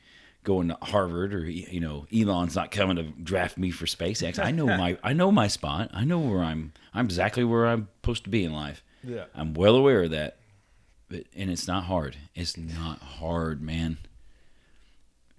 going 0.50 0.70
to 0.70 0.78
Harvard 0.82 1.32
or 1.32 1.48
you 1.48 1.80
know, 1.80 2.08
Elon's 2.12 2.56
not 2.56 2.72
coming 2.72 2.96
to 2.96 3.04
draft 3.04 3.56
me 3.56 3.70
for 3.70 3.86
SpaceX. 3.86 4.44
I 4.44 4.50
know 4.50 4.66
my 4.78 4.98
I 5.04 5.14
know 5.14 5.32
my 5.32 5.48
spot. 5.48 5.92
I 5.94 6.04
know 6.06 6.18
where 6.18 6.42
I'm 6.42 6.74
I'm 6.92 7.06
exactly 7.06 7.44
where 7.44 7.68
I'm 7.68 7.88
supposed 8.02 8.24
to 8.24 8.32
be 8.32 8.44
in 8.44 8.52
life. 8.52 8.84
Yeah. 9.04 9.26
I'm 9.36 9.54
well 9.54 9.76
aware 9.76 10.04
of 10.04 10.10
that. 10.10 10.38
But 11.08 11.26
and 11.36 11.52
it's 11.52 11.68
not 11.68 11.84
hard. 11.84 12.18
It's 12.34 12.58
not 12.58 13.00
hard, 13.00 13.62
man. 13.62 14.00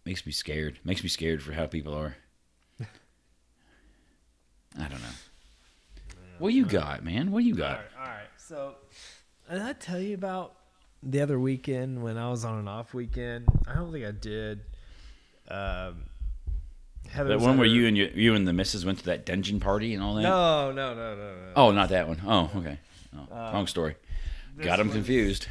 Makes 0.04 0.24
me 0.24 0.30
scared. 0.30 0.78
Makes 0.84 1.02
me 1.02 1.08
scared 1.08 1.42
for 1.42 1.52
how 1.54 1.66
people 1.66 1.92
are. 1.92 2.16
I 4.78 4.82
don't 4.82 5.02
know. 5.02 5.16
What 6.38 6.54
you 6.54 6.64
got, 6.64 7.04
man? 7.04 7.32
What 7.32 7.42
you 7.42 7.56
got? 7.56 7.78
right, 7.78 7.86
all 7.98 8.06
right. 8.06 8.28
So, 8.36 8.76
did 9.50 9.60
I 9.60 9.72
tell 9.72 10.00
you 10.00 10.14
about 10.14 10.54
the 11.02 11.20
other 11.20 11.40
weekend 11.40 12.00
when 12.00 12.16
I 12.16 12.30
was 12.30 12.44
on 12.44 12.60
an 12.60 12.68
off 12.68 12.94
weekend? 12.94 13.48
I 13.66 13.74
don't 13.74 13.92
think 13.92 14.06
I 14.06 14.12
did. 14.12 14.60
Um, 15.50 16.04
Heather 17.08 17.30
That 17.30 17.40
one 17.40 17.58
where 17.58 17.66
you 17.66 17.86
and 17.88 17.96
your, 17.96 18.08
you 18.08 18.34
and 18.34 18.46
the 18.46 18.52
missus 18.52 18.84
went 18.84 18.98
to 19.00 19.04
that 19.06 19.26
dungeon 19.26 19.58
party 19.58 19.94
and 19.94 20.02
all 20.02 20.14
that? 20.14 20.22
No, 20.22 20.70
no, 20.70 20.94
no, 20.94 21.16
no, 21.16 21.34
no. 21.34 21.52
Oh, 21.56 21.72
not 21.72 21.88
that 21.88 22.06
one. 22.06 22.20
Oh, 22.24 22.50
okay. 22.56 22.78
Oh, 23.16 23.34
Uh, 23.34 23.50
wrong 23.52 23.66
story. 23.66 23.96
Got 24.60 24.76
them 24.78 24.88
was- 24.88 24.94
confused. 24.96 25.48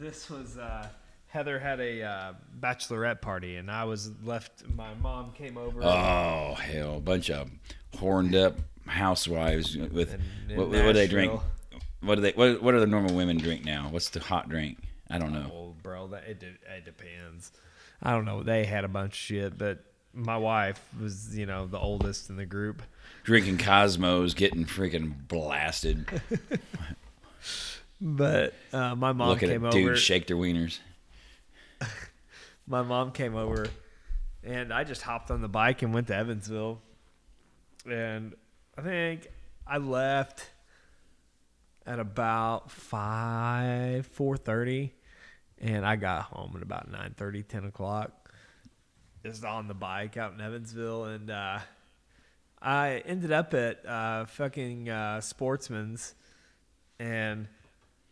This 0.00 0.30
was 0.30 0.56
uh, 0.56 0.86
Heather 1.26 1.58
had 1.58 1.80
a 1.80 2.02
uh, 2.02 2.32
bachelorette 2.60 3.20
party, 3.20 3.56
and 3.56 3.70
I 3.70 3.84
was 3.84 4.10
left. 4.22 4.62
My 4.74 4.94
mom 4.94 5.32
came 5.32 5.58
over. 5.58 5.82
Oh 5.82 6.54
hell, 6.54 7.00
bunch 7.00 7.28
of 7.30 7.50
horned 7.98 8.34
up 8.34 8.56
housewives 8.86 9.76
with 9.76 10.14
in- 10.14 10.22
in 10.50 10.56
what, 10.56 10.68
what 10.68 10.82
do 10.82 10.92
they 10.94 11.06
drink? 11.06 11.38
What 12.00 12.14
do 12.14 12.20
they? 12.22 12.32
What, 12.32 12.62
what 12.62 12.72
do 12.72 12.80
the 12.80 12.86
normal 12.86 13.14
women 13.14 13.36
drink 13.36 13.64
now? 13.64 13.88
What's 13.90 14.08
the 14.10 14.20
hot 14.20 14.48
drink? 14.48 14.78
I 15.10 15.18
don't 15.18 15.32
know. 15.32 15.50
Oh, 15.52 15.74
bro, 15.82 16.06
that 16.08 16.24
it, 16.24 16.42
it 16.42 16.84
depends. 16.84 17.52
I 18.02 18.12
don't 18.12 18.24
know. 18.24 18.42
They 18.42 18.64
had 18.64 18.84
a 18.84 18.88
bunch 18.88 19.12
of 19.12 19.18
shit, 19.18 19.58
but 19.58 19.84
my 20.14 20.36
wife 20.36 20.80
was, 21.00 21.36
you 21.36 21.46
know, 21.46 21.66
the 21.66 21.78
oldest 21.78 22.30
in 22.30 22.36
the 22.36 22.46
group. 22.46 22.82
Drinking 23.24 23.58
Cosmos, 23.58 24.34
getting 24.34 24.64
freaking 24.64 25.12
blasted. 25.28 26.06
But 28.00 28.54
uh, 28.72 28.94
my 28.94 29.12
mom 29.12 29.38
came 29.38 29.64
at 29.64 29.74
over. 29.74 29.88
dudes 29.88 30.00
shake 30.00 30.26
their 30.26 30.36
wieners. 30.36 30.78
my 32.66 32.82
mom 32.82 33.12
came 33.12 33.36
over, 33.36 33.66
and 34.42 34.72
I 34.72 34.84
just 34.84 35.02
hopped 35.02 35.30
on 35.30 35.42
the 35.42 35.48
bike 35.48 35.82
and 35.82 35.92
went 35.92 36.06
to 36.06 36.16
Evansville. 36.16 36.80
And 37.86 38.34
I 38.78 38.82
think 38.82 39.28
I 39.66 39.76
left 39.76 40.50
at 41.86 41.98
about 41.98 42.70
five 42.70 44.06
four 44.06 44.38
thirty, 44.38 44.94
and 45.60 45.84
I 45.84 45.96
got 45.96 46.22
home 46.24 46.52
at 46.56 46.62
about 46.62 46.90
9:30, 46.90 47.46
10 47.46 47.64
o'clock. 47.64 48.32
Just 49.24 49.44
on 49.44 49.68
the 49.68 49.74
bike 49.74 50.16
out 50.16 50.32
in 50.32 50.40
Evansville, 50.40 51.04
and 51.04 51.30
uh, 51.30 51.58
I 52.62 53.02
ended 53.04 53.32
up 53.32 53.52
at 53.52 53.84
uh, 53.86 54.24
fucking 54.26 54.88
uh, 54.88 55.20
Sportsman's, 55.20 56.14
and 56.98 57.46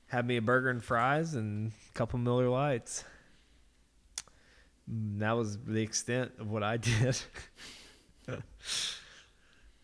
had 0.09 0.27
me 0.27 0.37
a 0.37 0.43
burger 0.43 0.69
and 0.71 0.83
fries 0.85 1.35
and 1.35 1.73
a 1.91 1.93
couple 1.95 2.19
Miller 2.19 2.49
Lights. 2.49 3.05
Mm, 4.91 5.19
That 5.21 5.33
was 5.33 5.59
the 5.59 5.81
extent 5.83 6.33
of 6.39 6.51
what 6.51 6.63
I 6.63 6.77
did. 6.79 7.19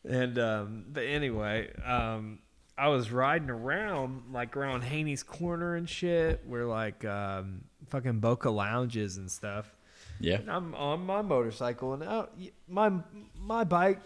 and 0.04 0.38
um, 0.38 0.84
but 0.92 1.04
anyway, 1.04 1.72
um, 1.82 2.38
I 2.76 2.88
was 2.88 3.12
riding 3.12 3.50
around 3.50 4.32
like 4.32 4.56
around 4.56 4.82
Haynie's 4.82 5.22
Corner 5.22 5.76
and 5.76 5.88
shit, 5.88 6.42
where 6.46 6.64
like 6.64 7.04
um, 7.04 7.62
fucking 7.88 8.20
Bokeh 8.20 8.52
lounges 8.52 9.16
and 9.16 9.30
stuff. 9.30 9.74
Yeah. 10.20 10.36
And 10.36 10.50
I'm 10.50 10.74
on 10.74 11.06
my 11.06 11.22
motorcycle, 11.22 11.94
and 11.94 12.02
out, 12.02 12.36
my 12.68 12.92
my 13.38 13.64
bike, 13.64 14.00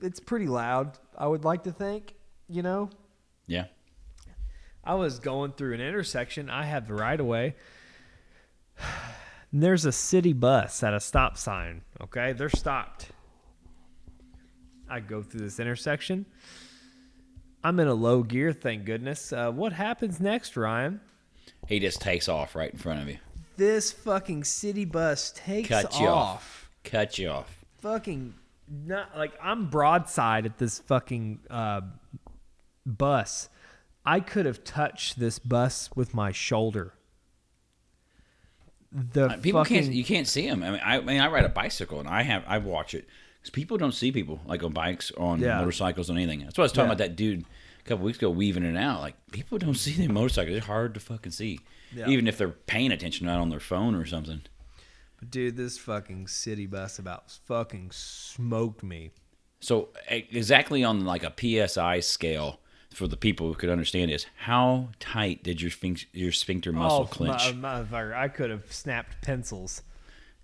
it's 0.00 0.20
pretty 0.20 0.46
loud. 0.46 0.98
I 1.16 1.26
would 1.26 1.44
like 1.44 1.64
to 1.64 1.72
think, 1.72 2.14
you 2.48 2.62
know. 2.62 2.90
Yeah. 3.46 3.66
I 4.84 4.94
was 4.94 5.18
going 5.18 5.52
through 5.52 5.74
an 5.74 5.80
intersection. 5.80 6.50
I 6.50 6.64
have 6.64 6.86
the 6.86 6.94
right 6.94 7.18
of 7.18 7.26
way. 7.26 7.54
There's 9.52 9.84
a 9.84 9.92
city 9.92 10.32
bus 10.32 10.82
at 10.82 10.94
a 10.94 11.00
stop 11.00 11.36
sign. 11.36 11.82
Okay, 12.00 12.32
they're 12.32 12.48
stopped. 12.48 13.08
I 14.88 15.00
go 15.00 15.22
through 15.22 15.40
this 15.40 15.60
intersection. 15.60 16.26
I'm 17.64 17.78
in 17.80 17.88
a 17.88 17.94
low 17.94 18.22
gear, 18.22 18.52
thank 18.52 18.84
goodness. 18.84 19.32
Uh, 19.32 19.50
what 19.50 19.72
happens 19.72 20.20
next, 20.20 20.56
Ryan? 20.56 21.00
He 21.68 21.78
just 21.78 22.00
takes 22.00 22.28
off 22.28 22.54
right 22.56 22.70
in 22.72 22.78
front 22.78 23.02
of 23.02 23.08
you. 23.08 23.18
This 23.56 23.92
fucking 23.92 24.44
city 24.44 24.84
bus 24.84 25.32
takes 25.36 25.68
Cut 25.68 26.00
you 26.00 26.06
off. 26.08 26.70
Cut 26.82 27.18
you 27.18 27.28
off. 27.28 27.64
Fucking 27.80 28.34
not 28.68 29.16
like 29.16 29.32
I'm 29.42 29.66
broadside 29.68 30.46
at 30.46 30.58
this 30.58 30.78
fucking 30.80 31.40
uh, 31.50 31.82
bus. 32.86 33.48
I 34.04 34.20
could 34.20 34.46
have 34.46 34.64
touched 34.64 35.20
this 35.20 35.38
bus 35.38 35.90
with 35.94 36.14
my 36.14 36.32
shoulder. 36.32 36.94
The 38.90 39.26
Uh, 39.26 39.36
People 39.38 39.62
fucking, 39.62 39.82
can't. 39.84 39.92
You 39.94 40.04
can't 40.04 40.26
see 40.26 40.42
him. 40.46 40.62
I 40.62 40.70
mean, 40.70 40.80
I, 40.84 40.96
I 40.96 41.00
mean, 41.00 41.20
I 41.20 41.28
ride 41.28 41.44
a 41.44 41.48
bicycle 41.48 42.00
and 42.00 42.08
I 42.08 42.22
have 42.22 42.42
I 42.46 42.58
watch 42.58 42.94
it 42.94 43.06
because 43.42 43.50
people 43.50 43.76
don't 43.76 43.92
see 43.92 44.12
people 44.12 44.40
like 44.46 44.62
on 44.62 44.72
bikes, 44.72 45.10
on 45.18 45.40
Yeah. 45.40 45.58
motorcycles, 45.58 46.08
on 46.08 46.16
anything. 46.16 46.40
That's 46.40 46.56
what 46.56 46.62
I 46.62 46.66
was 46.66 46.72
talking 46.72 46.84
Yeah. 46.88 46.94
about 46.94 46.98
that 46.98 47.16
dude 47.16 47.44
a 47.84 47.88
couple 47.88 48.04
weeks 48.04 48.18
ago 48.18 48.30
weaving 48.30 48.62
it 48.64 48.76
out. 48.76 49.00
Like 49.00 49.16
people 49.32 49.58
don't 49.58 49.74
see 49.86 49.92
the 49.92 50.08
motorcycles. 50.08 50.52
They're 50.52 50.60
hard 50.62 50.94
to 50.94 51.00
fucking 51.00 51.32
see, 51.32 51.60
Yeah. 51.94 52.08
even 52.08 52.26
if 52.28 52.38
they're 52.38 52.48
paying 52.48 52.92
attention, 52.92 53.26
not 53.26 53.40
on 53.40 53.48
their 53.50 53.60
phone 53.60 53.94
or 53.94 54.06
something. 54.06 54.42
But 55.18 55.30
dude. 55.30 55.56
This 55.56 55.78
fucking 55.78 56.28
city 56.28 56.66
bus 56.66 56.98
about 56.98 57.30
fucking 57.46 57.90
smoked 57.92 58.82
me. 58.82 59.10
So 59.60 59.90
exactly 60.08 60.82
on 60.84 61.04
like 61.04 61.22
a 61.22 61.32
PSI 61.36 62.00
scale 62.00 62.58
for 62.92 63.06
the 63.08 63.16
people 63.16 63.46
who 63.48 63.54
could 63.54 63.70
understand 63.70 64.10
is 64.10 64.26
how 64.36 64.90
tight 65.00 65.42
did 65.42 65.62
your 65.62 65.70
sphinx, 65.70 66.04
your 66.12 66.30
sphincter 66.32 66.70
oh, 66.70 66.74
muscle 66.74 66.98
oh, 67.02 67.06
clench? 67.06 67.54
my- 67.54 67.80
motherfucker! 67.82 68.12
I 68.14 68.28
could 68.28 68.50
have 68.50 68.70
snapped 68.72 69.22
pencils, 69.22 69.82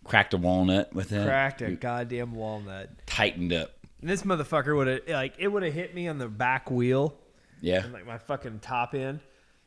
Cracked 0.09 0.35
a 0.35 0.38
walnut 0.38 0.92
with 0.94 1.11
that. 1.11 1.27
cracked 1.27 1.62
a 1.62 1.71
goddamn 1.73 2.35
walnut. 2.35 2.90
tightened 3.07 3.53
up. 3.53 3.73
And 4.01 4.09
this 4.09 4.23
motherfucker 4.23 4.77
would 4.77 4.87
have 4.87 5.01
like 5.09 5.35
it 5.38 5.49
would 5.49 5.62
have 5.62 5.75
hit 5.75 5.94
me 5.94 6.09
on 6.09 6.18
the 6.18 6.29
back 6.29 6.71
wheel. 6.71 7.14
Yeah. 7.61 7.85
and 7.85 7.92
like 7.92 8.07
my 8.07 8.18
fucking 8.18 8.61
top 8.61 8.94
end. 8.94 9.21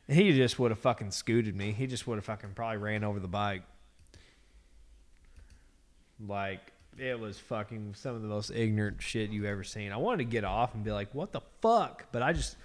And 0.08 0.18
he 0.18 0.32
just 0.32 0.58
would 0.58 0.70
have 0.70 0.80
fucking 0.80 1.10
scooted 1.12 1.54
me. 1.54 1.72
He 1.72 1.86
just 1.86 2.06
would 2.06 2.16
have 2.16 2.24
fucking 2.24 2.50
probably 2.54 2.78
ran 2.78 3.04
over 3.04 3.20
the 3.20 3.28
bike. 3.28 3.62
Like 6.26 6.60
it 6.98 7.18
was 7.18 7.38
fucking 7.38 7.94
some 7.96 8.14
of 8.14 8.22
the 8.22 8.28
most 8.28 8.50
ignorant 8.50 9.00
shit 9.02 9.30
you 9.30 9.46
ever 9.46 9.64
seen. 9.64 9.92
I 9.92 9.96
wanted 9.96 10.18
to 10.18 10.24
get 10.24 10.44
off 10.44 10.74
and 10.74 10.84
be 10.84 10.92
like, 10.92 11.14
"What 11.14 11.32
the 11.32 11.40
fuck?" 11.60 12.06
But 12.12 12.22
I 12.22 12.32
just 12.32 12.56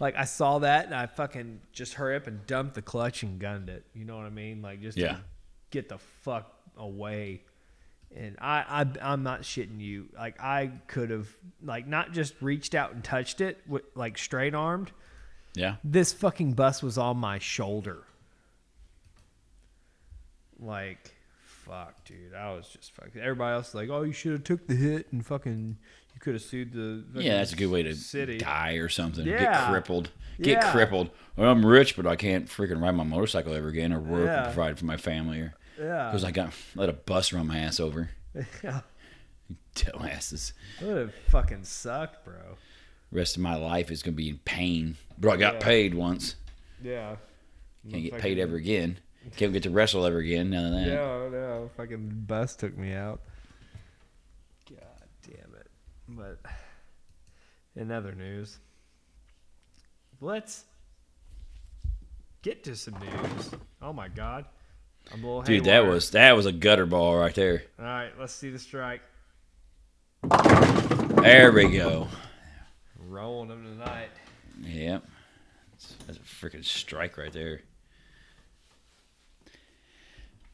like 0.00 0.16
I 0.16 0.24
saw 0.24 0.58
that 0.60 0.86
and 0.86 0.94
I 0.94 1.06
fucking 1.06 1.60
just 1.72 1.94
hurry 1.94 2.16
up 2.16 2.26
and 2.26 2.46
dumped 2.46 2.74
the 2.74 2.82
clutch 2.82 3.22
and 3.22 3.38
gunned 3.38 3.68
it. 3.68 3.84
You 3.94 4.04
know 4.04 4.16
what 4.16 4.26
I 4.26 4.30
mean? 4.30 4.60
Like 4.62 4.80
just 4.82 4.98
Yeah. 4.98 5.18
Get 5.76 5.88
the 5.88 5.98
fuck 5.98 6.52
away. 6.76 7.42
And 8.16 8.36
I, 8.40 8.64
I, 8.68 9.12
I'm 9.12 9.22
not 9.22 9.42
shitting 9.42 9.80
you. 9.80 10.06
Like 10.16 10.40
I 10.40 10.70
could 10.86 11.10
have, 11.10 11.28
like, 11.62 11.86
not 11.86 12.12
just 12.12 12.34
reached 12.40 12.74
out 12.74 12.92
and 12.94 13.02
touched 13.04 13.40
it, 13.40 13.58
with, 13.66 13.82
like 13.94 14.16
straight 14.16 14.54
armed. 14.54 14.90
Yeah. 15.54 15.76
This 15.84 16.12
fucking 16.12 16.52
bus 16.52 16.82
was 16.82 16.98
on 16.98 17.18
my 17.18 17.38
shoulder. 17.38 18.04
Like, 20.58 21.14
fuck, 21.42 22.04
dude. 22.04 22.34
I 22.34 22.54
was 22.54 22.68
just 22.68 22.92
fucking. 22.92 23.20
Everybody 23.20 23.54
else 23.54 23.74
like, 23.74 23.90
oh, 23.90 24.02
you 24.02 24.12
should 24.12 24.32
have 24.32 24.44
took 24.44 24.66
the 24.66 24.74
hit 24.74 25.12
and 25.12 25.24
fucking. 25.24 25.76
You 26.14 26.20
could 26.20 26.34
have 26.34 26.42
sued 26.42 26.72
the. 26.72 27.04
Yeah, 27.20 27.38
that's 27.38 27.52
a 27.52 27.56
good 27.56 27.70
way 27.70 27.82
to 27.82 27.94
city. 27.94 28.38
die 28.38 28.74
or 28.74 28.88
something. 28.88 29.26
Yeah. 29.26 29.38
Get 29.38 29.68
crippled. 29.68 30.10
Get 30.40 30.62
Yeah. 30.62 30.72
crippled. 30.72 31.10
Well, 31.36 31.50
I'm 31.50 31.64
rich, 31.64 31.96
but 31.96 32.06
I 32.06 32.16
can't 32.16 32.46
freaking 32.46 32.80
ride 32.80 32.92
my 32.92 33.04
motorcycle 33.04 33.52
ever 33.54 33.68
again 33.68 33.92
or 33.92 34.00
work 34.00 34.26
Yeah. 34.26 34.42
or 34.42 34.44
provide 34.52 34.78
for 34.78 34.86
my 34.86 34.96
family 34.96 35.40
or 35.40 35.54
Yeah. 35.78 36.06
because 36.10 36.24
I 36.24 36.30
got 36.30 36.52
let 36.74 36.88
a 36.88 36.92
bus 36.94 37.32
run 37.32 37.46
my 37.46 37.58
ass 37.58 37.80
over. 37.80 38.10
yeah. 38.64 38.80
Dumbasses. 39.74 40.52
That 40.80 40.86
would 40.88 40.96
have 40.96 41.14
fucking 41.28 41.64
sucked, 41.64 42.24
bro. 42.24 42.56
Rest 43.12 43.36
of 43.36 43.42
my 43.42 43.54
life 43.56 43.90
is 43.90 44.02
gonna 44.02 44.16
be 44.16 44.28
in 44.28 44.38
pain. 44.38 44.96
But 45.18 45.30
I 45.32 45.36
got 45.36 45.54
Yeah. 45.54 45.60
paid 45.60 45.94
once. 45.94 46.34
Yeah. 46.82 47.16
Can't 47.90 48.02
get 48.02 48.18
paid 48.18 48.38
ever 48.38 48.56
again. 48.56 48.98
Can't 49.36 49.52
get 49.52 49.62
to 49.64 49.70
wrestle 49.70 50.04
ever 50.06 50.18
again. 50.18 50.50
None 50.50 50.66
of 50.66 50.72
that. 50.72 50.86
No, 50.94 51.28
no, 51.28 51.70
fucking 51.76 52.24
bus 52.26 52.54
took 52.56 52.76
me 52.76 52.92
out. 52.92 53.20
God 54.68 54.78
damn 55.22 55.54
it! 55.54 55.66
But 56.08 56.38
in 57.74 57.90
other 57.90 58.12
news, 58.12 58.58
let's 60.20 60.64
get 62.42 62.64
to 62.64 62.76
some 62.76 62.94
news. 63.00 63.50
Oh 63.82 63.92
my 63.92 64.08
god, 64.08 64.44
I'm 64.44 64.44
a 64.44 64.44
little 64.44 64.55
Dude, 65.44 65.64
that 65.64 65.86
was 65.86 66.10
that 66.10 66.32
was 66.36 66.46
a 66.46 66.52
gutter 66.52 66.86
ball 66.86 67.16
right 67.16 67.34
there. 67.34 67.62
All 67.78 67.84
right, 67.84 68.10
let's 68.18 68.32
see 68.32 68.50
the 68.50 68.58
strike. 68.58 69.00
There 71.22 71.52
we 71.52 71.68
go. 71.70 72.08
Rolling 73.08 73.48
them 73.48 73.64
tonight. 73.64 74.08
Yep. 74.62 75.04
That's 76.06 76.18
a 76.18 76.20
freaking 76.20 76.64
strike 76.64 77.16
right 77.16 77.32
there. 77.32 77.60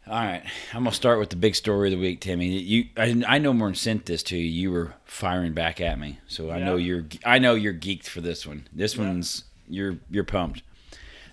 All 0.06 0.14
right, 0.14 0.42
I'm 0.74 0.82
gonna 0.82 0.92
start 0.94 1.20
with 1.20 1.30
the 1.30 1.36
big 1.36 1.54
story 1.54 1.92
of 1.92 1.96
the 1.98 2.02
week, 2.02 2.20
Timmy. 2.20 2.48
You, 2.48 2.84
I, 2.96 3.22
I 3.26 3.38
know 3.38 3.52
more 3.52 3.68
than 3.68 3.76
sent 3.76 4.06
this 4.06 4.24
to 4.24 4.36
you. 4.36 4.44
You 4.44 4.72
were 4.72 4.94
firing 5.04 5.52
back 5.52 5.80
at 5.80 5.96
me, 5.98 6.18
so 6.26 6.50
I 6.50 6.58
know 6.58 6.74
you're, 6.76 7.06
I 7.24 7.38
know 7.38 7.54
you're 7.54 7.72
geeked 7.72 8.06
for 8.06 8.20
this 8.20 8.44
one. 8.44 8.66
This 8.72 8.96
Yeah. 8.96 9.06
one's 9.06 9.44
you're, 9.68 9.98
you're 10.10 10.24
pumped. 10.24 10.62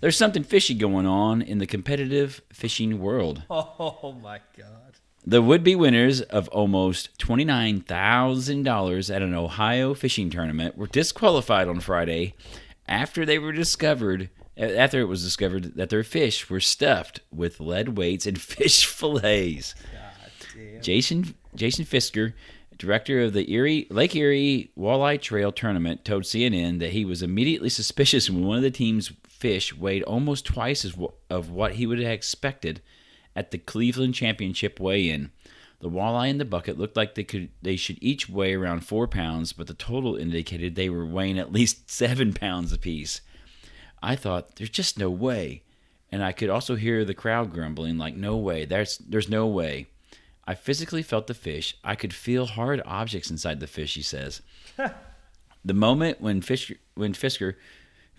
There's 0.01 0.17
something 0.17 0.43
fishy 0.43 0.73
going 0.73 1.05
on 1.05 1.41
in 1.41 1.57
the 1.57 1.67
competitive 1.67 2.41
fishing 2.53 2.99
world. 2.99 3.43
Oh 3.51 4.15
my 4.21 4.39
god. 4.57 4.93
The 5.25 5.41
would-be 5.41 5.75
winners 5.75 6.21
of 6.21 6.47
almost 6.49 7.17
twenty-nine 7.19 7.81
thousand 7.81 8.63
dollars 8.63 9.11
at 9.11 9.21
an 9.21 9.33
Ohio 9.35 9.93
fishing 9.93 10.29
tournament 10.29 10.77
were 10.77 10.87
disqualified 10.87 11.67
on 11.67 11.81
Friday 11.81 12.33
after 12.87 13.25
they 13.25 13.37
were 13.37 13.51
discovered 13.51 14.29
after 14.57 14.99
it 14.99 15.05
was 15.05 15.23
discovered 15.23 15.75
that 15.75 15.89
their 15.89 16.03
fish 16.03 16.49
were 16.49 16.59
stuffed 16.59 17.19
with 17.31 17.59
lead 17.59 17.97
weights 17.97 18.25
and 18.25 18.39
fish 18.41 18.85
fillets. 18.85 19.75
God 19.93 20.31
damn. 20.55 20.81
Jason 20.81 21.35
Jason 21.55 21.85
Fisker, 21.85 22.33
director 22.77 23.21
of 23.21 23.33
the 23.33 23.51
Erie 23.51 23.87
Lake 23.89 24.15
Erie 24.15 24.71
Walleye 24.77 25.21
Trail 25.21 25.51
Tournament, 25.51 26.05
told 26.05 26.23
CNN 26.23 26.79
that 26.79 26.91
he 26.91 27.05
was 27.05 27.21
immediately 27.21 27.69
suspicious 27.69 28.29
when 28.29 28.45
one 28.45 28.57
of 28.57 28.63
the 28.63 28.71
team's 28.71 29.11
fish 29.39 29.73
weighed 29.73 30.03
almost 30.03 30.45
twice 30.45 30.85
as 30.85 30.95
wh- 30.95 31.13
of 31.29 31.49
what 31.49 31.75
he 31.75 31.87
would 31.87 31.99
have 31.99 32.11
expected 32.11 32.81
at 33.35 33.51
the 33.51 33.57
Cleveland 33.57 34.13
Championship 34.13 34.79
weigh-in. 34.79 35.31
The 35.79 35.89
walleye 35.89 36.29
in 36.29 36.39
the 36.39 36.45
bucket 36.45 36.77
looked 36.77 36.97
like 36.97 37.15
they 37.15 37.23
could 37.23 37.49
they 37.61 37.77
should 37.77 37.97
each 38.01 38.27
weigh 38.27 38.53
around 38.53 38.81
four 38.81 39.07
pounds, 39.07 39.53
but 39.53 39.67
the 39.67 39.73
total 39.73 40.17
indicated 40.17 40.75
they 40.75 40.89
were 40.89 41.05
weighing 41.05 41.39
at 41.39 41.53
least 41.53 41.89
seven 41.89 42.33
pounds 42.33 42.73
apiece. 42.73 43.21
I 44.03 44.15
thought 44.15 44.57
there's 44.57 44.69
just 44.69 44.99
no 44.99 45.09
way, 45.09 45.63
and 46.11 46.23
I 46.23 46.33
could 46.33 46.49
also 46.49 46.75
hear 46.75 47.05
the 47.05 47.13
crowd 47.13 47.53
grumbling 47.53 47.97
like, 47.97 48.15
"No 48.15 48.35
way! 48.35 48.65
There's 48.65 48.97
there's 48.97 49.29
no 49.29 49.47
way." 49.47 49.87
I 50.45 50.55
physically 50.55 51.03
felt 51.03 51.27
the 51.27 51.33
fish. 51.33 51.77
I 51.83 51.95
could 51.95 52.13
feel 52.13 52.47
hard 52.47 52.81
objects 52.83 53.29
inside 53.29 53.59
the 53.59 53.67
fish. 53.67 53.95
He 53.95 54.01
says. 54.01 54.41
the 55.65 55.73
moment 55.73 56.19
when 56.19 56.41
Fischer 56.41 56.75
when 56.95 57.13
Fisker 57.13 57.55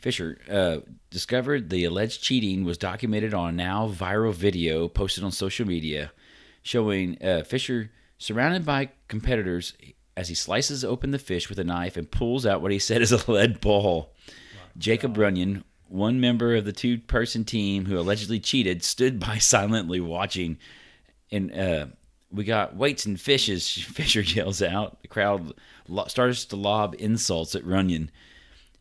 Fischer 0.00 0.38
uh, 0.50 0.78
discovered 1.10 1.70
the 1.70 1.84
alleged 1.84 2.22
cheating 2.22 2.64
was 2.64 2.78
documented 2.78 3.34
on 3.34 3.50
a 3.50 3.52
now 3.52 3.88
viral 3.88 4.32
video 4.32 4.88
posted 4.88 5.24
on 5.24 5.32
social 5.32 5.66
media, 5.66 6.12
showing 6.62 7.22
uh, 7.22 7.42
Fischer 7.44 7.90
Surrounded 8.20 8.66
by 8.66 8.90
competitors, 9.08 9.72
as 10.14 10.28
he 10.28 10.34
slices 10.34 10.84
open 10.84 11.10
the 11.10 11.18
fish 11.18 11.48
with 11.48 11.58
a 11.58 11.64
knife 11.64 11.96
and 11.96 12.10
pulls 12.10 12.44
out 12.44 12.60
what 12.60 12.70
he 12.70 12.78
said 12.78 13.00
is 13.00 13.12
a 13.12 13.32
lead 13.32 13.62
ball. 13.62 14.12
Jacob 14.76 15.16
Runyon, 15.16 15.64
one 15.88 16.20
member 16.20 16.54
of 16.54 16.66
the 16.66 16.72
two 16.72 16.98
person 16.98 17.46
team 17.46 17.86
who 17.86 17.98
allegedly 17.98 18.38
cheated, 18.38 18.84
stood 18.84 19.18
by 19.18 19.38
silently 19.38 20.00
watching. 20.00 20.58
And 21.32 21.50
uh, 21.50 21.86
we 22.30 22.44
got 22.44 22.76
weights 22.76 23.06
and 23.06 23.18
fishes, 23.18 23.72
Fischer 23.72 24.20
yells 24.20 24.60
out. 24.60 25.00
The 25.00 25.08
crowd 25.08 25.54
lo- 25.88 26.04
starts 26.08 26.44
to 26.44 26.56
lob 26.56 26.94
insults 26.98 27.54
at 27.54 27.64
Runyon. 27.64 28.10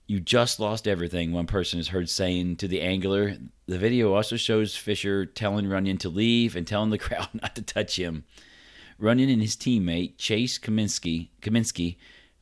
You 0.10 0.20
just 0.20 0.60
lost 0.60 0.88
everything, 0.88 1.34
one 1.34 1.46
person 1.46 1.80
is 1.80 1.90
heard 1.90 2.10
saying 2.10 2.56
to 2.56 2.68
the 2.68 2.82
angler. 2.82 3.36
The 3.68 3.78
video 3.78 4.16
also 4.16 4.38
shows 4.38 4.76
Fischer 4.76 5.24
telling 5.24 5.70
Runyon 5.70 6.00
to 6.00 6.10
leave 6.10 6.56
and 6.56 6.66
telling 6.66 6.90
the 6.90 6.98
crowd 7.08 7.28
not 7.32 7.56
to 7.56 7.62
touch 7.62 8.00
him. 8.00 8.24
Runyon 8.98 9.30
and 9.30 9.40
his 9.40 9.56
teammate 9.56 10.18
Chase 10.18 10.58
Cominsky, 10.58 11.28
Cominsky 11.44 11.98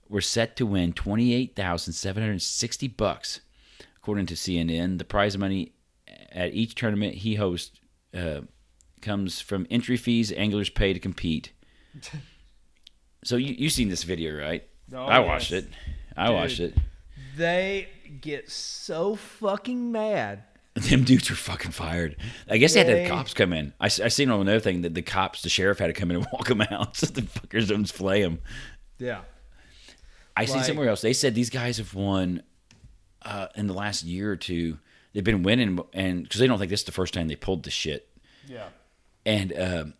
were 0.08 0.22
set 0.22 0.56
to 0.56 0.66
win 0.66 0.94
twenty 0.94 1.34
eight 1.34 1.58
thousand 1.58 1.92
seven 1.92 2.24
hundred 2.24 2.42
sixty 2.42 2.88
bucks, 2.88 3.42
according 3.98 4.28
to 4.28 4.36
CNN. 4.36 4.98
The 4.98 5.04
prize 5.04 5.38
money 5.38 5.74
at 6.32 6.54
each 6.54 6.74
tournament 6.74 7.16
he 7.16 7.36
hosts 7.36 7.78
uh, 8.14 8.42
comes 9.02 9.42
from 9.42 9.68
entry 9.70 9.98
fees 9.98 10.32
anglers 10.32 10.70
pay 10.70 10.94
to 10.94 11.00
compete. 11.02 11.52
so 13.26 13.36
you 13.36 13.56
you've 13.58 13.74
seen 13.74 13.90
this 13.90 14.04
video, 14.04 14.42
right? 14.42 14.66
Oh, 14.94 15.04
I 15.04 15.20
watched 15.20 15.52
yes. 15.52 15.64
it. 15.66 15.70
I 16.16 16.30
watched 16.30 16.62
it. 16.62 16.74
They 17.38 17.88
get 18.22 18.50
so 18.50 19.16
fucking 19.16 19.92
mad. 19.92 20.44
Them 20.76 21.04
dudes 21.04 21.30
were 21.30 21.36
fucking 21.36 21.72
fired. 21.72 22.16
I 22.50 22.58
guess 22.58 22.74
they 22.74 22.80
had 22.80 22.88
They- 22.88 23.04
the 23.04 23.10
cops 23.10 23.34
come 23.34 23.54
in. 23.54 23.74
I 23.80 23.88
seen 23.90 24.30
on 24.30 24.42
another 24.42 24.60
thing 24.60 24.82
that 24.82 24.94
the 24.94 25.02
cops, 25.02 25.42
the 25.42 25.50
sheriff 25.50 25.80
had 25.80 25.88
to 25.88 25.94
come 25.94 26.10
in 26.12 26.18
and 26.18 26.28
walk 26.34 26.48
them 26.48 26.62
out 26.62 26.96
so 26.98 27.06
the 27.08 27.22
fuckers 27.22 27.68
don't 27.68 27.90
flay 27.90 28.22
them. 28.22 28.40
Yeah. 29.00 29.22
I 30.36 30.46
see 30.46 30.54
Like- 30.54 30.66
somewhere 30.66 30.90
else. 30.90 31.02
They 31.02 31.14
said 31.14 31.34
these 31.36 31.50
guys 31.50 31.78
have 31.78 31.94
won 31.94 32.44
uh, 33.24 33.48
in 33.56 33.68
the 33.68 33.74
last 33.74 34.04
year 34.04 34.32
or 34.32 34.36
two. 34.36 34.78
They've 35.14 35.24
been 35.24 35.42
winning, 35.42 35.80
and 35.94 36.24
because 36.24 36.40
they 36.40 36.46
don't 36.48 36.60
think 36.60 36.70
this 36.70 36.82
is 36.82 36.86
the 36.86 36.92
first 36.92 37.14
time 37.14 37.28
they 37.28 37.36
pulled 37.36 37.64
the 37.64 37.72
shit. 37.72 38.08
Yeah. 38.48 38.68
And 39.26 39.52
um, 39.60 39.94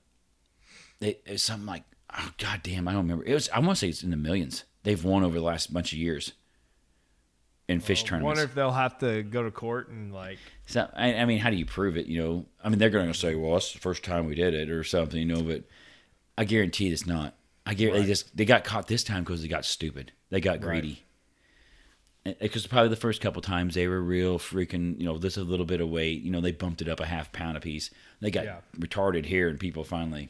they 1.00 1.18
it 1.26 1.32
was 1.32 1.42
something 1.42 1.66
like, 1.66 1.84
oh 2.16 2.32
god 2.38 2.62
damn, 2.62 2.88
I 2.88 2.92
don't 2.92 3.02
remember. 3.02 3.26
It 3.26 3.34
was 3.34 3.50
I 3.50 3.58
want 3.60 3.72
to 3.72 3.76
say 3.78 3.90
it's 3.90 4.04
in 4.04 4.12
the 4.12 4.18
millions. 4.18 4.64
They've 4.84 5.04
won 5.04 5.24
over 5.24 5.36
the 5.40 5.44
last 5.44 5.74
bunch 5.74 5.92
of 5.92 5.98
years 5.98 6.34
in 7.68 7.80
fish 7.80 8.04
I 8.04 8.08
tournaments. 8.08 8.38
wonder 8.38 8.44
if 8.50 8.56
they'll 8.56 8.72
have 8.72 8.98
to 9.00 9.24
go 9.24 9.44
to 9.44 9.52
court 9.52 9.90
and 9.90 10.14
like. 10.14 10.40
So 10.66 10.90
I, 10.96 11.16
I 11.16 11.26
mean, 11.26 11.40
how 11.40 11.50
do 11.50 11.56
you 11.58 11.66
prove 11.66 11.98
it? 11.98 12.08
You 12.08 12.22
know, 12.22 12.46
I 12.64 12.70
mean, 12.70 12.80
they're 12.80 12.90
going 12.90 13.08
to 13.08 13.14
say, 13.18 13.36
"Well, 13.36 13.58
it's 13.58 13.74
the 13.74 13.80
first 13.80 14.04
time 14.04 14.26
we 14.26 14.36
did 14.36 14.54
it," 14.54 14.70
or 14.70 14.84
something, 14.84 15.20
you 15.20 15.26
know. 15.26 15.42
But 15.44 15.64
I 16.38 16.46
guarantee 16.46 16.92
it's 16.92 17.06
not. 17.06 17.36
I 17.66 17.74
guarantee 17.74 18.02
they 18.02 18.08
just 18.08 18.36
they 18.38 18.46
got 18.46 18.64
caught 18.64 18.88
this 18.88 19.04
time 19.04 19.24
because 19.24 19.42
they 19.42 19.48
got 19.48 19.66
stupid. 19.66 20.12
They 20.30 20.40
got 20.40 20.62
greedy. 20.62 21.04
Because 22.42 22.68
probably 22.68 22.90
the 22.90 22.98
first 22.98 23.22
couple 23.22 23.42
times 23.42 23.74
they 23.76 23.88
were 23.88 24.02
real 24.02 24.38
freaking, 24.38 25.00
you 25.00 25.06
know, 25.06 25.18
this 25.18 25.38
a 25.38 25.44
little 25.44 25.66
bit 25.66 25.80
of 25.80 25.88
weight. 25.90 26.22
You 26.24 26.30
know, 26.30 26.42
they 26.42 26.52
bumped 26.52 26.82
it 26.82 26.90
up 26.90 27.00
a 27.00 27.06
half 27.06 27.32
pound 27.32 27.56
a 27.56 27.62
piece. 27.62 27.90
They 28.20 28.32
got 28.32 28.44
Yeah. 28.44 28.58
retarded 28.78 29.26
here, 29.28 29.48
and 29.48 29.58
people 29.58 29.86
finally 29.86 30.28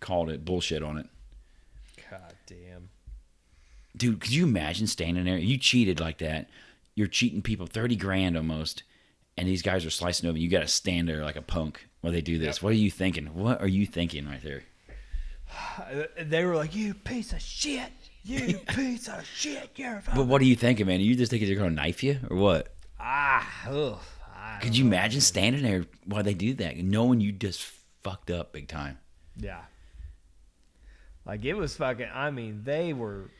called 0.00 0.30
it 0.30 0.46
bullshit 0.46 0.82
on 0.82 0.96
it. 0.96 1.06
God 2.10 2.32
damn. 2.46 2.88
Dude, 3.94 4.20
could 4.20 4.32
you 4.32 4.44
imagine 4.46 4.86
standing 4.86 5.24
there? 5.24 5.36
You 5.36 5.58
cheated 5.58 6.00
like 6.00 6.18
that. 6.18 6.48
You're 6.96 7.06
cheating 7.06 7.42
people 7.42 7.66
thirty 7.66 7.94
grand 7.94 8.36
almost, 8.36 8.82
and 9.36 9.46
these 9.46 9.62
guys 9.62 9.84
are 9.86 9.90
slicing 9.90 10.28
over. 10.28 10.36
You 10.38 10.48
got 10.48 10.60
to 10.60 10.66
stand 10.66 11.08
there 11.08 11.22
like 11.22 11.36
a 11.36 11.42
punk 11.42 11.86
while 12.00 12.12
they 12.12 12.22
do 12.22 12.38
this. 12.38 12.62
What 12.62 12.72
are 12.72 12.76
you 12.76 12.90
thinking? 12.90 13.26
What 13.26 13.60
are 13.60 13.68
you 13.68 13.86
thinking 13.86 14.26
right 14.26 14.42
there? 14.42 14.64
They 16.20 16.44
were 16.44 16.56
like, 16.56 16.74
"You 16.74 16.94
piece 16.94 17.32
of 17.32 17.40
shit! 17.40 17.92
You 18.24 18.58
piece 18.68 19.08
of 19.08 19.24
shit! 19.26 19.70
You're 19.76 20.02
But 20.14 20.26
what 20.26 20.40
are 20.40 20.46
you 20.46 20.56
thinking, 20.56 20.86
man? 20.86 21.00
Are 21.00 21.04
you 21.04 21.14
just 21.14 21.30
thinking 21.30 21.48
they're 21.48 21.68
to 21.68 21.70
knife 21.70 22.02
you 22.02 22.18
or 22.30 22.36
what? 22.36 22.74
ah." 22.98 23.46
Ugh, 23.68 23.98
Could 24.62 24.76
you 24.76 24.86
imagine 24.86 25.20
standing 25.20 25.62
there 25.62 25.84
while 26.06 26.22
they 26.22 26.34
do 26.34 26.54
that, 26.54 26.76
knowing 26.78 27.20
you 27.20 27.30
just 27.30 27.62
fucked 28.02 28.30
up 28.30 28.52
big 28.52 28.68
time? 28.68 28.98
Yeah. 29.36 29.60
Like 31.26 31.44
it 31.44 31.54
was 31.54 31.76
fucking. 31.76 32.08
I 32.12 32.30
mean, 32.30 32.62
they 32.64 32.92
were 32.92 33.30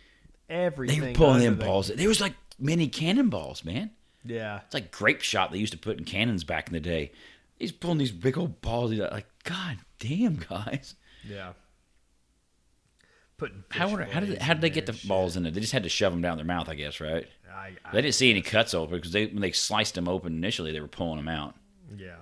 everything. 0.50 1.00
They 1.00 1.06
were 1.08 1.14
pulling 1.14 1.42
them 1.42 1.56
the- 1.58 1.64
balls. 1.64 1.88
There 1.88 2.08
was 2.08 2.20
like 2.20 2.34
mini 2.58 2.88
cannonballs, 2.88 3.64
man. 3.64 3.90
Yeah. 4.24 4.60
It's 4.64 4.74
like 4.74 4.90
grape 4.90 5.20
shot 5.22 5.52
they 5.52 5.58
used 5.58 5.72
to 5.72 5.78
put 5.78 5.98
in 5.98 6.04
cannons 6.04 6.44
back 6.44 6.66
in 6.68 6.72
the 6.72 6.80
day. 6.80 7.12
He's 7.58 7.72
pulling 7.72 7.98
these 7.98 8.12
big 8.12 8.36
old 8.36 8.60
balls. 8.60 8.90
He's 8.90 9.00
Like, 9.00 9.26
God 9.44 9.78
damn, 9.98 10.36
guys. 10.36 10.94
Yeah. 11.26 11.52
Putting. 13.38 13.64
How, 13.70 13.88
were- 13.90 14.04
how 14.04 14.20
did 14.20 14.40
how 14.40 14.54
did 14.54 14.62
they 14.62 14.70
get 14.70 14.86
the 14.86 14.92
shit. 14.94 15.08
balls 15.08 15.36
in 15.36 15.42
there? 15.42 15.52
They 15.52 15.60
just 15.60 15.72
had 15.72 15.82
to 15.82 15.88
shove 15.88 16.12
them 16.12 16.22
down 16.22 16.36
their 16.38 16.46
mouth, 16.46 16.68
I 16.68 16.74
guess, 16.74 17.00
right? 17.00 17.26
I, 17.50 17.72
I, 17.84 17.92
They 17.92 18.02
didn't 18.02 18.14
see 18.14 18.30
any 18.30 18.42
cuts 18.42 18.74
open 18.74 18.96
because 18.96 19.12
they 19.12 19.26
when 19.26 19.40
they 19.40 19.52
sliced 19.52 19.94
them 19.94 20.08
open 20.08 20.34
initially, 20.34 20.72
they 20.72 20.80
were 20.80 20.88
pulling 20.88 21.16
them 21.16 21.28
out. 21.28 21.54
Yeah. 21.96 22.16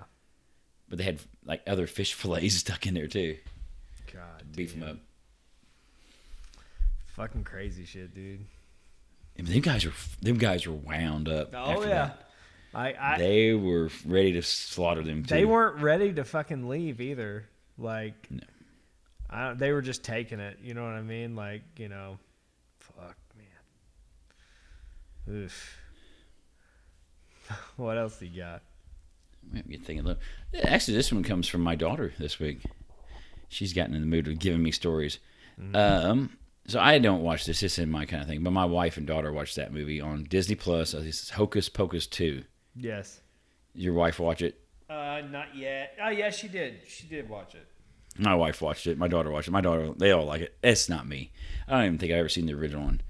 But 0.88 0.98
they 0.98 1.04
had 1.04 1.20
like 1.44 1.62
other 1.66 1.86
fish 1.86 2.14
fillets 2.14 2.54
stuck 2.56 2.86
in 2.86 2.94
there 2.94 3.06
too, 3.08 3.36
God. 4.12 4.44
beef 4.54 4.72
them 4.74 4.82
up. 4.88 4.96
Fucking 7.06 7.44
crazy 7.44 7.84
shit, 7.84 8.14
dude. 8.14 8.44
And 9.36 9.46
them 9.46 9.60
guys 9.60 9.84
were 9.84 9.92
them 10.22 10.38
guys 10.38 10.66
were 10.66 10.74
wound 10.74 11.28
up. 11.28 11.52
Oh 11.54 11.82
yeah. 11.82 11.88
that. 11.88 12.20
I, 12.74 12.94
I 12.98 13.18
they 13.18 13.54
were 13.54 13.90
ready 14.04 14.32
to 14.32 14.42
slaughter 14.42 15.02
them. 15.02 15.24
Too. 15.24 15.34
they 15.34 15.44
weren't 15.44 15.80
ready 15.80 16.12
to 16.12 16.24
fucking 16.24 16.68
leave 16.68 17.00
either. 17.00 17.44
Like, 17.78 18.30
No. 18.30 18.40
I 19.30 19.48
don't, 19.48 19.58
they 19.58 19.72
were 19.72 19.82
just 19.82 20.04
taking 20.04 20.40
it. 20.40 20.58
You 20.62 20.74
know 20.74 20.84
what 20.84 20.92
I 20.92 21.02
mean? 21.02 21.34
Like, 21.34 21.62
you 21.76 21.88
know, 21.88 22.18
fuck, 22.78 23.16
man. 23.36 25.36
Oof. 25.36 25.78
what 27.76 27.98
else 27.98 28.20
you 28.22 28.40
got? 28.40 28.62
Get 29.52 29.84
thinking. 29.84 30.04
Look, 30.04 30.18
actually, 30.62 30.96
this 30.96 31.12
one 31.12 31.22
comes 31.22 31.48
from 31.48 31.60
my 31.60 31.74
daughter 31.74 32.12
this 32.18 32.38
week. 32.38 32.62
She's 33.48 33.72
gotten 33.72 33.94
in 33.94 34.00
the 34.00 34.06
mood 34.06 34.26
of 34.26 34.38
giving 34.38 34.62
me 34.62 34.70
stories. 34.70 35.18
Mm-hmm. 35.60 35.76
Um, 35.76 36.30
so 36.66 36.80
I 36.80 36.98
don't 36.98 37.22
watch 37.22 37.46
this. 37.46 37.60
This 37.60 37.78
isn't 37.78 37.90
my 37.90 38.06
kind 38.06 38.22
of 38.22 38.28
thing. 38.28 38.42
But 38.42 38.52
my 38.52 38.64
wife 38.64 38.96
and 38.96 39.06
daughter 39.06 39.32
watched 39.32 39.56
that 39.56 39.72
movie 39.72 40.00
on 40.00 40.24
Disney 40.24 40.54
Plus. 40.54 40.92
This 40.92 41.22
is 41.22 41.30
Hocus 41.30 41.68
Pocus 41.68 42.06
Two. 42.06 42.44
Yes. 42.74 43.20
Your 43.74 43.94
wife 43.94 44.18
watch 44.18 44.42
it? 44.42 44.60
Uh, 44.88 45.22
not 45.30 45.56
yet. 45.56 45.96
Oh, 46.02 46.10
yeah, 46.10 46.30
she 46.30 46.48
did. 46.48 46.80
She 46.86 47.06
did 47.06 47.28
watch 47.28 47.54
it. 47.54 47.66
My 48.18 48.34
wife 48.34 48.62
watched 48.62 48.86
it. 48.86 48.96
My 48.96 49.08
daughter 49.08 49.30
watched 49.30 49.48
it. 49.48 49.52
My 49.52 49.60
daughter, 49.60 49.90
they 49.96 50.12
all 50.12 50.24
like 50.24 50.42
it. 50.42 50.56
It's 50.62 50.88
not 50.88 51.08
me. 51.08 51.32
I 51.66 51.72
don't 51.72 51.86
even 51.86 51.98
think 51.98 52.12
I've 52.12 52.18
ever 52.18 52.28
seen 52.28 52.46
the 52.46 52.54
original 52.54 52.84
one. 52.84 53.00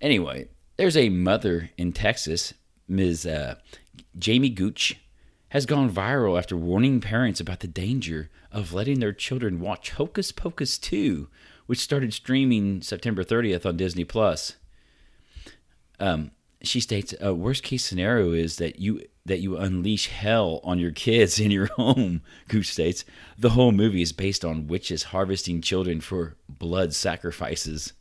Anyway, 0.00 0.48
there's 0.76 0.96
a 0.96 1.08
mother 1.08 1.70
in 1.78 1.92
Texas, 1.92 2.52
Ms. 2.86 3.24
Uh, 3.24 3.54
Jamie 4.18 4.50
Gooch, 4.50 5.00
has 5.48 5.66
gone 5.66 5.90
viral 5.90 6.36
after 6.36 6.56
warning 6.56 7.00
parents 7.00 7.40
about 7.40 7.60
the 7.60 7.68
danger 7.68 8.28
of 8.52 8.74
letting 8.74 8.98
their 9.00 9.12
children 9.12 9.60
watch 9.60 9.92
Hocus 9.92 10.32
Pocus 10.32 10.78
2, 10.78 11.28
which 11.66 11.78
started 11.78 12.12
streaming 12.12 12.82
September 12.82 13.24
30th 13.24 13.66
on 13.66 13.76
Disney 13.76 14.04
Plus. 14.04 14.56
Um, 16.00 16.30
she 16.62 16.80
states 16.80 17.14
a 17.20 17.34
worst 17.34 17.62
case 17.62 17.84
scenario 17.84 18.32
is 18.32 18.56
that 18.56 18.78
you 18.78 19.02
that 19.26 19.40
you 19.40 19.56
unleash 19.56 20.08
hell 20.08 20.60
on 20.64 20.78
your 20.78 20.90
kids 20.90 21.40
in 21.40 21.50
your 21.50 21.66
home. 21.76 22.22
Gooch 22.48 22.68
states 22.68 23.04
the 23.38 23.50
whole 23.50 23.72
movie 23.72 24.02
is 24.02 24.12
based 24.12 24.44
on 24.44 24.66
witches 24.66 25.04
harvesting 25.04 25.60
children 25.60 26.00
for 26.00 26.36
blood 26.48 26.94
sacrifices. 26.94 27.92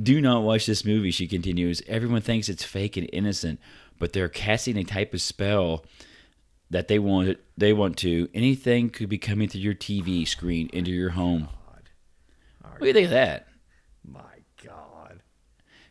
Do 0.00 0.20
not 0.20 0.42
watch 0.42 0.66
this 0.66 0.84
movie, 0.84 1.10
she 1.10 1.26
continues. 1.26 1.82
Everyone 1.88 2.20
thinks 2.20 2.48
it's 2.48 2.62
fake 2.64 2.96
and 2.96 3.10
innocent, 3.12 3.60
but 3.98 4.12
they're 4.12 4.28
casting 4.28 4.76
a 4.76 4.84
type 4.84 5.12
of 5.12 5.20
spell 5.20 5.84
that 6.70 6.88
they 6.88 6.98
want 6.98 7.38
they 7.56 7.72
want 7.72 7.96
to. 7.98 8.28
Anything 8.34 8.90
could 8.90 9.08
be 9.08 9.18
coming 9.18 9.48
through 9.48 9.60
your 9.60 9.74
TV 9.74 10.26
screen 10.26 10.70
into 10.72 10.90
your 10.90 11.10
home. 11.10 11.48
What 12.78 12.80
do 12.80 12.86
you 12.86 12.92
think 12.92 13.04
of 13.06 13.10
that? 13.10 13.48
My 14.04 14.20
God. 14.64 15.20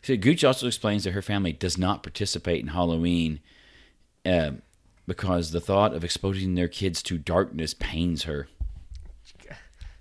So 0.02 0.16
Gooch 0.16 0.44
also 0.44 0.68
explains 0.68 1.04
that 1.04 1.12
her 1.12 1.22
family 1.22 1.54
does 1.54 1.78
not 1.78 2.04
participate 2.04 2.62
in 2.62 2.68
Halloween 2.68 3.40
um, 4.26 4.62
because 5.06 5.52
the 5.52 5.60
thought 5.60 5.94
of 5.94 6.04
exposing 6.04 6.56
their 6.56 6.68
kids 6.68 7.04
to 7.04 7.18
darkness 7.18 7.74
pains 7.74 8.24
her. 8.24 8.48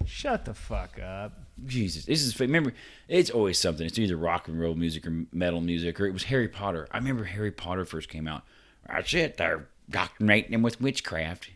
Shut 0.07 0.45
the 0.45 0.55
fuck 0.55 1.01
up. 1.01 1.33
Jesus, 1.65 2.05
this 2.05 2.23
is 2.23 2.39
remember. 2.39 2.73
It's 3.09 3.31
always 3.31 3.59
something. 3.59 3.85
It's 3.85 3.99
either 3.99 4.17
rock 4.17 4.47
and 4.47 4.61
roll 4.61 4.75
music 4.75 5.07
or 5.07 5.25
metal 5.33 5.61
music, 5.61 6.01
or 6.01 6.07
it 6.07 6.13
was 6.13 6.25
Harry 6.25 6.49
Potter. 6.49 6.87
I 6.93 6.99
remember 6.99 7.25
Harry 7.25 7.51
Potter 7.51 7.85
first 7.85 8.09
came 8.09 8.29
out. 8.29 8.43
That's 8.87 9.13
it. 9.15 9.37
They're 9.37 9.67
doctrinating 9.91 10.53
them 10.53 10.63
with 10.63 10.81
witchcraft. 10.81 11.51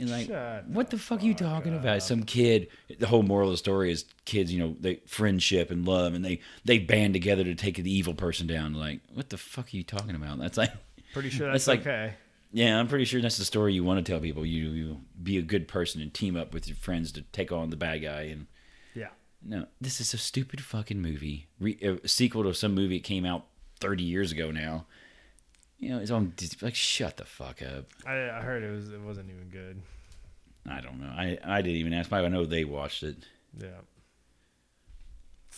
You're 0.00 0.08
like, 0.16 0.26
Shut 0.26 0.66
what 0.68 0.90
the 0.90 0.98
fuck 0.98 1.22
are 1.22 1.24
you 1.26 1.34
talking 1.34 1.74
about? 1.76 2.02
Some 2.02 2.22
kid. 2.24 2.68
The 2.98 3.06
whole 3.06 3.22
moral 3.22 3.48
of 3.48 3.52
the 3.52 3.58
story 3.58 3.92
is 3.92 4.04
kids. 4.24 4.52
You 4.52 4.58
know, 4.60 4.76
they 4.80 4.96
friendship 5.06 5.70
and 5.70 5.86
love, 5.86 6.14
and 6.14 6.24
they 6.24 6.40
they 6.64 6.78
band 6.78 7.14
together 7.14 7.44
to 7.44 7.54
take 7.54 7.76
the 7.76 7.92
evil 7.92 8.14
person 8.14 8.46
down. 8.46 8.74
Like, 8.74 9.00
what 9.12 9.28
the 9.30 9.38
fuck 9.38 9.66
are 9.72 9.76
you 9.76 9.84
talking 9.84 10.14
about? 10.14 10.38
That's 10.38 10.56
like, 10.58 10.72
Pretty 11.12 11.30
sure 11.30 11.46
That's 11.52 11.66
that's, 11.66 11.78
like- 11.78 11.80
okay. 11.86 12.14
yeah, 12.52 12.78
I'm 12.78 12.88
pretty 12.88 13.04
sure 13.04 13.20
that's 13.20 13.36
the 13.38 13.44
story 13.44 13.74
you 13.74 13.84
want 13.84 14.04
to 14.04 14.12
tell 14.12 14.20
people. 14.20 14.44
You 14.46 14.70
you 14.70 15.00
be 15.22 15.38
a 15.38 15.42
good 15.42 15.68
person 15.68 16.00
and 16.00 16.12
team 16.12 16.36
up 16.36 16.54
with 16.54 16.66
your 16.68 16.76
friends 16.76 17.12
to 17.12 17.22
take 17.22 17.52
on 17.52 17.70
the 17.70 17.76
bad 17.76 17.98
guy 18.02 18.22
and 18.22 18.46
Yeah. 18.94 19.08
No, 19.44 19.66
this 19.80 20.00
is 20.00 20.12
a 20.14 20.18
stupid 20.18 20.60
fucking 20.62 21.00
movie. 21.00 21.48
Re- 21.58 21.78
a 22.04 22.06
sequel 22.08 22.42
to 22.44 22.54
some 22.54 22.74
movie 22.74 22.98
that 22.98 23.04
came 23.04 23.24
out 23.24 23.46
30 23.80 24.02
years 24.04 24.32
ago 24.32 24.50
now. 24.50 24.86
You 25.80 25.90
know, 25.90 25.98
it's 25.98 26.10
on 26.10 26.34
Dis- 26.36 26.62
like 26.62 26.74
shut 26.74 27.16
the 27.16 27.24
fuck 27.24 27.62
up. 27.62 27.86
I, 28.06 28.30
I 28.30 28.40
heard 28.42 28.62
it 28.62 28.70
was 28.70 28.90
it 28.90 29.00
wasn't 29.00 29.30
even 29.30 29.48
good. 29.48 29.80
I 30.68 30.80
don't 30.80 31.00
know. 31.00 31.08
I 31.08 31.38
I 31.42 31.62
didn't 31.62 31.78
even 31.78 31.94
ask. 31.94 32.12
I 32.12 32.26
know 32.28 32.44
they 32.44 32.64
watched 32.64 33.02
it. 33.02 33.16
Yeah, 33.58 33.80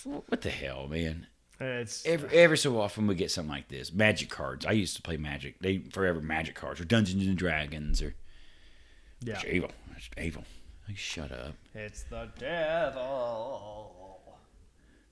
What 0.05 0.41
the 0.41 0.51
hell, 0.51 0.87
man? 0.89 1.27
Uh, 1.61 1.65
it's 1.65 2.07
Every 2.07 2.29
every 2.31 2.59
so 2.59 2.81
often 2.81 3.07
we 3.07 3.15
get 3.17 3.31
something 3.31 3.51
like 3.51 3.69
this. 3.69 3.93
Magic 3.93 4.31
cards. 4.31 4.65
I 4.65 4.73
used 4.73 4.97
to 4.97 5.03
play 5.03 5.17
Magic. 5.17 5.59
They 5.61 5.79
forever 5.79 6.21
Magic 6.21 6.55
cards 6.55 6.81
or 6.81 6.85
Dungeons 6.85 7.27
and 7.27 7.37
Dragons 7.37 8.01
or 8.01 8.15
yeah. 9.21 9.35
it's 9.35 9.45
evil. 9.45 9.71
It's 9.97 10.09
evil. 10.21 10.45
Like, 10.89 10.97
shut 10.97 11.33
up. 11.33 11.55
It's 11.75 12.05
the 12.05 12.29
devil. 12.39 14.39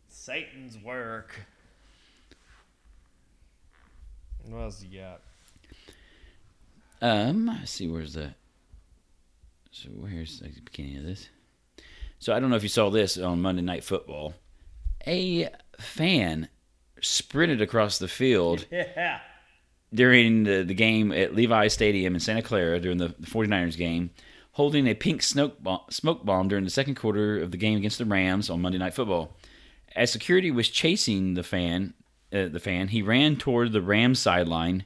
Satan's 0.08 0.78
work. 0.78 1.40
What 4.48 4.62
else 4.62 4.82
you 4.82 5.00
got? 5.00 5.20
Um, 7.02 7.46
let's 7.46 7.70
see, 7.70 7.88
where's 7.88 8.14
the. 8.14 8.34
So 9.70 9.88
where's 9.90 10.40
the 10.40 10.48
beginning 10.64 10.98
of 10.98 11.04
this? 11.04 11.28
So 12.18 12.34
I 12.34 12.40
don't 12.40 12.50
know 12.50 12.56
if 12.56 12.62
you 12.62 12.68
saw 12.68 12.90
this 12.90 13.16
on 13.16 13.40
Monday 13.40 13.62
Night 13.62 13.84
Football. 13.84 14.34
A 15.06 15.48
fan 15.78 16.48
sprinted 17.00 17.62
across 17.62 17.98
the 17.98 18.08
field 18.08 18.66
Yeah. 18.72 19.20
during 19.94 20.44
the, 20.44 20.62
the 20.62 20.74
game 20.74 21.12
at 21.12 21.34
Levi 21.34 21.68
Stadium 21.68 22.14
in 22.14 22.20
Santa 22.20 22.42
Clara 22.42 22.78
during 22.78 22.98
the, 22.98 23.14
the 23.18 23.26
49ers 23.26 23.78
game, 23.78 24.10
holding 24.52 24.86
a 24.86 24.94
pink 24.94 25.22
smoke 25.22 25.62
bomb, 25.62 25.80
smoke 25.88 26.26
bomb 26.26 26.48
during 26.48 26.64
the 26.64 26.70
second 26.70 26.96
quarter 26.96 27.38
of 27.40 27.52
the 27.52 27.56
game 27.56 27.78
against 27.78 27.96
the 27.98 28.04
Rams 28.04 28.50
on 28.50 28.60
Monday 28.60 28.76
Night 28.78 28.92
Football. 28.92 29.34
As 29.96 30.12
security 30.12 30.50
was 30.50 30.68
chasing 30.68 31.32
the 31.34 31.42
fan, 31.42 31.94
uh, 32.32 32.48
the 32.48 32.60
fan, 32.60 32.88
he 32.88 33.02
ran 33.02 33.36
toward 33.36 33.72
the 33.72 33.82
Rams 33.82 34.18
sideline. 34.18 34.84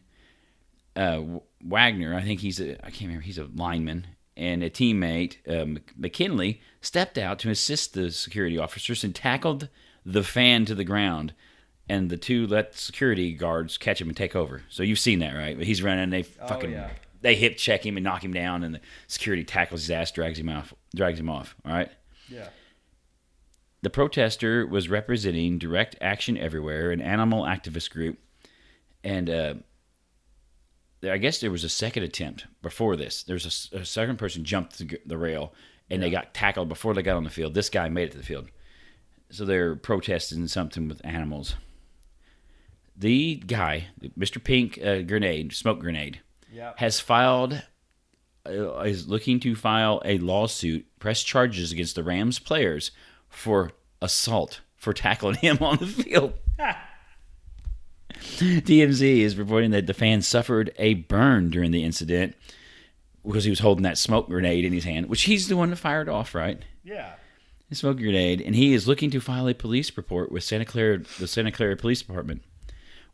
Uh, 0.97 1.23
Wagner, 1.63 2.15
I 2.15 2.23
think 2.23 2.41
he's 2.41 2.61
a, 2.61 2.75
I 2.85 2.91
can't 2.91 3.03
remember, 3.03 3.23
he's 3.23 3.39
a 3.39 3.49
lineman, 3.55 4.07
and 4.37 4.63
a 4.63 4.71
teammate, 4.71 5.37
uh, 5.49 5.81
McKinley, 5.97 6.61
stepped 6.81 7.19
out 7.19 7.39
to 7.41 7.51
assist 7.51 7.95
the 7.95 8.11
security 8.11 8.59
officers 8.59 9.05
and 9.05 9.15
tackled 9.15 9.69
the 10.05 10.23
fan 10.23 10.65
to 10.67 10.75
the 10.75 10.85
ground 10.85 11.35
and 11.89 12.11
the 12.11 12.17
two 12.17 12.47
let 12.47 12.75
security 12.75 13.33
guards 13.33 13.79
catch 13.79 14.01
him 14.01 14.09
and 14.09 14.17
take 14.17 14.35
over. 14.35 14.63
So 14.69 14.83
you've 14.83 14.99
seen 14.99 15.19
that, 15.19 15.35
right? 15.35 15.57
But 15.57 15.67
he's 15.67 15.83
running, 15.83 16.11
they 16.11 16.23
fucking 16.23 16.73
yeah. 16.73 16.91
they 17.21 17.35
hip 17.35 17.57
check 17.57 17.85
him 17.85 17.97
and 17.97 18.05
knock 18.05 18.25
him 18.25 18.33
down, 18.33 18.65
and 18.65 18.75
the 18.75 18.81
security 19.07 19.45
tackles 19.45 19.83
his 19.83 19.91
ass, 19.91 20.11
drags 20.11 20.39
him 20.39 20.49
off, 20.49 20.73
drags 20.95 21.21
him 21.21 21.29
off. 21.29 21.55
All 21.65 21.73
right. 21.73 21.91
Yeah. 22.29 22.49
The 23.85 23.90
protester 23.90 24.66
was 24.66 24.88
representing 24.88 25.59
Direct 25.59 25.94
Action 26.01 26.38
Everywhere, 26.38 26.90
an 26.90 27.03
animal 27.03 27.42
activist 27.42 27.90
group, 27.90 28.18
and 29.05 29.29
uh, 29.29 29.55
I 31.03 31.18
guess 31.18 31.38
there 31.38 31.51
was 31.51 31.64
a 31.64 31.68
second 31.68 32.03
attempt 32.03 32.47
before 32.62 32.97
this. 32.97 33.25
There 33.25 33.35
was 33.35 33.70
a 33.75 33.81
a, 33.81 33.85
second 33.85 34.16
person 34.16 34.42
jumped 34.42 34.79
the, 34.79 34.99
the 35.05 35.18
rail, 35.18 35.53
and 35.90 36.03
they 36.03 36.09
got 36.09 36.33
tackled 36.33 36.70
before 36.70 36.94
they 36.94 37.03
got 37.03 37.18
on 37.18 37.25
the 37.25 37.31
field. 37.31 37.53
This 37.53 37.68
guy 37.68 37.90
made 37.90 38.09
it 38.09 38.12
to 38.12 38.16
the 38.16 38.25
field, 38.25 38.49
so 39.31 39.44
they're 39.44 39.77
protesting 39.77 40.49
something 40.49 40.88
with 40.88 41.05
animals. 41.05 41.55
The 42.97 43.37
guy, 43.37 43.88
Mr. 44.18 44.42
Pink 44.42 44.79
uh, 44.83 45.03
grenade, 45.03 45.53
smoke 45.53 45.81
grenade, 45.81 46.23
Yeah. 46.51 46.73
has 46.79 47.01
filed 47.01 47.62
uh, 48.47 48.79
is 48.81 49.09
looking 49.09 49.40
to 49.40 49.55
file 49.55 50.01
a 50.07 50.16
lawsuit, 50.16 50.87
press 50.99 51.23
charges 51.23 51.70
against 51.70 51.97
the 51.97 52.03
Rams 52.03 52.38
players 52.38 52.90
for 53.35 53.73
assault 54.01 54.61
for 54.77 54.92
tackling 54.92 55.37
him 55.37 55.59
on 55.61 55.79
the 55.79 55.87
field. 55.87 56.35
TMZ 58.14 59.18
is 59.18 59.37
reporting 59.37 59.70
that 59.73 59.87
the 59.87 59.94
fan 59.94 60.23
suffered 60.23 60.73
a 60.79 60.94
burn 60.94 61.51
during 61.51 61.70
the 61.70 61.85
incident 61.85 62.37
because 63.25 63.44
he 63.44 63.51
was 63.51 63.61
holding 63.61 63.83
that 63.85 63.99
smoke 63.99 64.29
grenade 64.29 64.64
in 64.64 64.73
his 64.73 64.85
hand, 64.85 65.07
which 65.07 65.23
he's 65.23 65.49
the 65.49 65.57
one 65.57 65.70
that 65.70 65.77
fired 65.77 66.09
off, 66.09 66.35
right? 66.35 66.62
Yeah. 66.83 67.14
The 67.70 67.75
smoke 67.75 67.97
grenade, 67.97 68.42
and 68.42 68.55
he 68.55 68.75
is 68.75 68.87
looking 68.87 69.11
to 69.11 69.20
file 69.20 69.49
a 69.49 69.55
police 69.55 69.97
report 69.97 70.31
with 70.31 70.44
Santa 70.44 70.64
Clara, 70.64 70.99
the 71.18 71.27
Santa 71.27 71.51
Clara 71.51 71.77
Police 71.77 72.03
Department. 72.03 72.42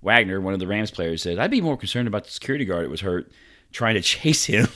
Wagner, 0.02 0.40
one 0.40 0.54
of 0.54 0.60
the 0.60 0.66
Rams 0.66 0.90
players, 0.90 1.22
said, 1.22 1.38
"I'd 1.38 1.50
be 1.50 1.60
more 1.60 1.76
concerned 1.76 2.08
about 2.08 2.24
the 2.24 2.30
security 2.30 2.64
guard 2.64 2.84
that 2.84 2.90
was 2.90 3.02
hurt 3.02 3.30
trying 3.70 3.94
to 3.94 4.00
chase 4.02 4.46
him." 4.46 4.66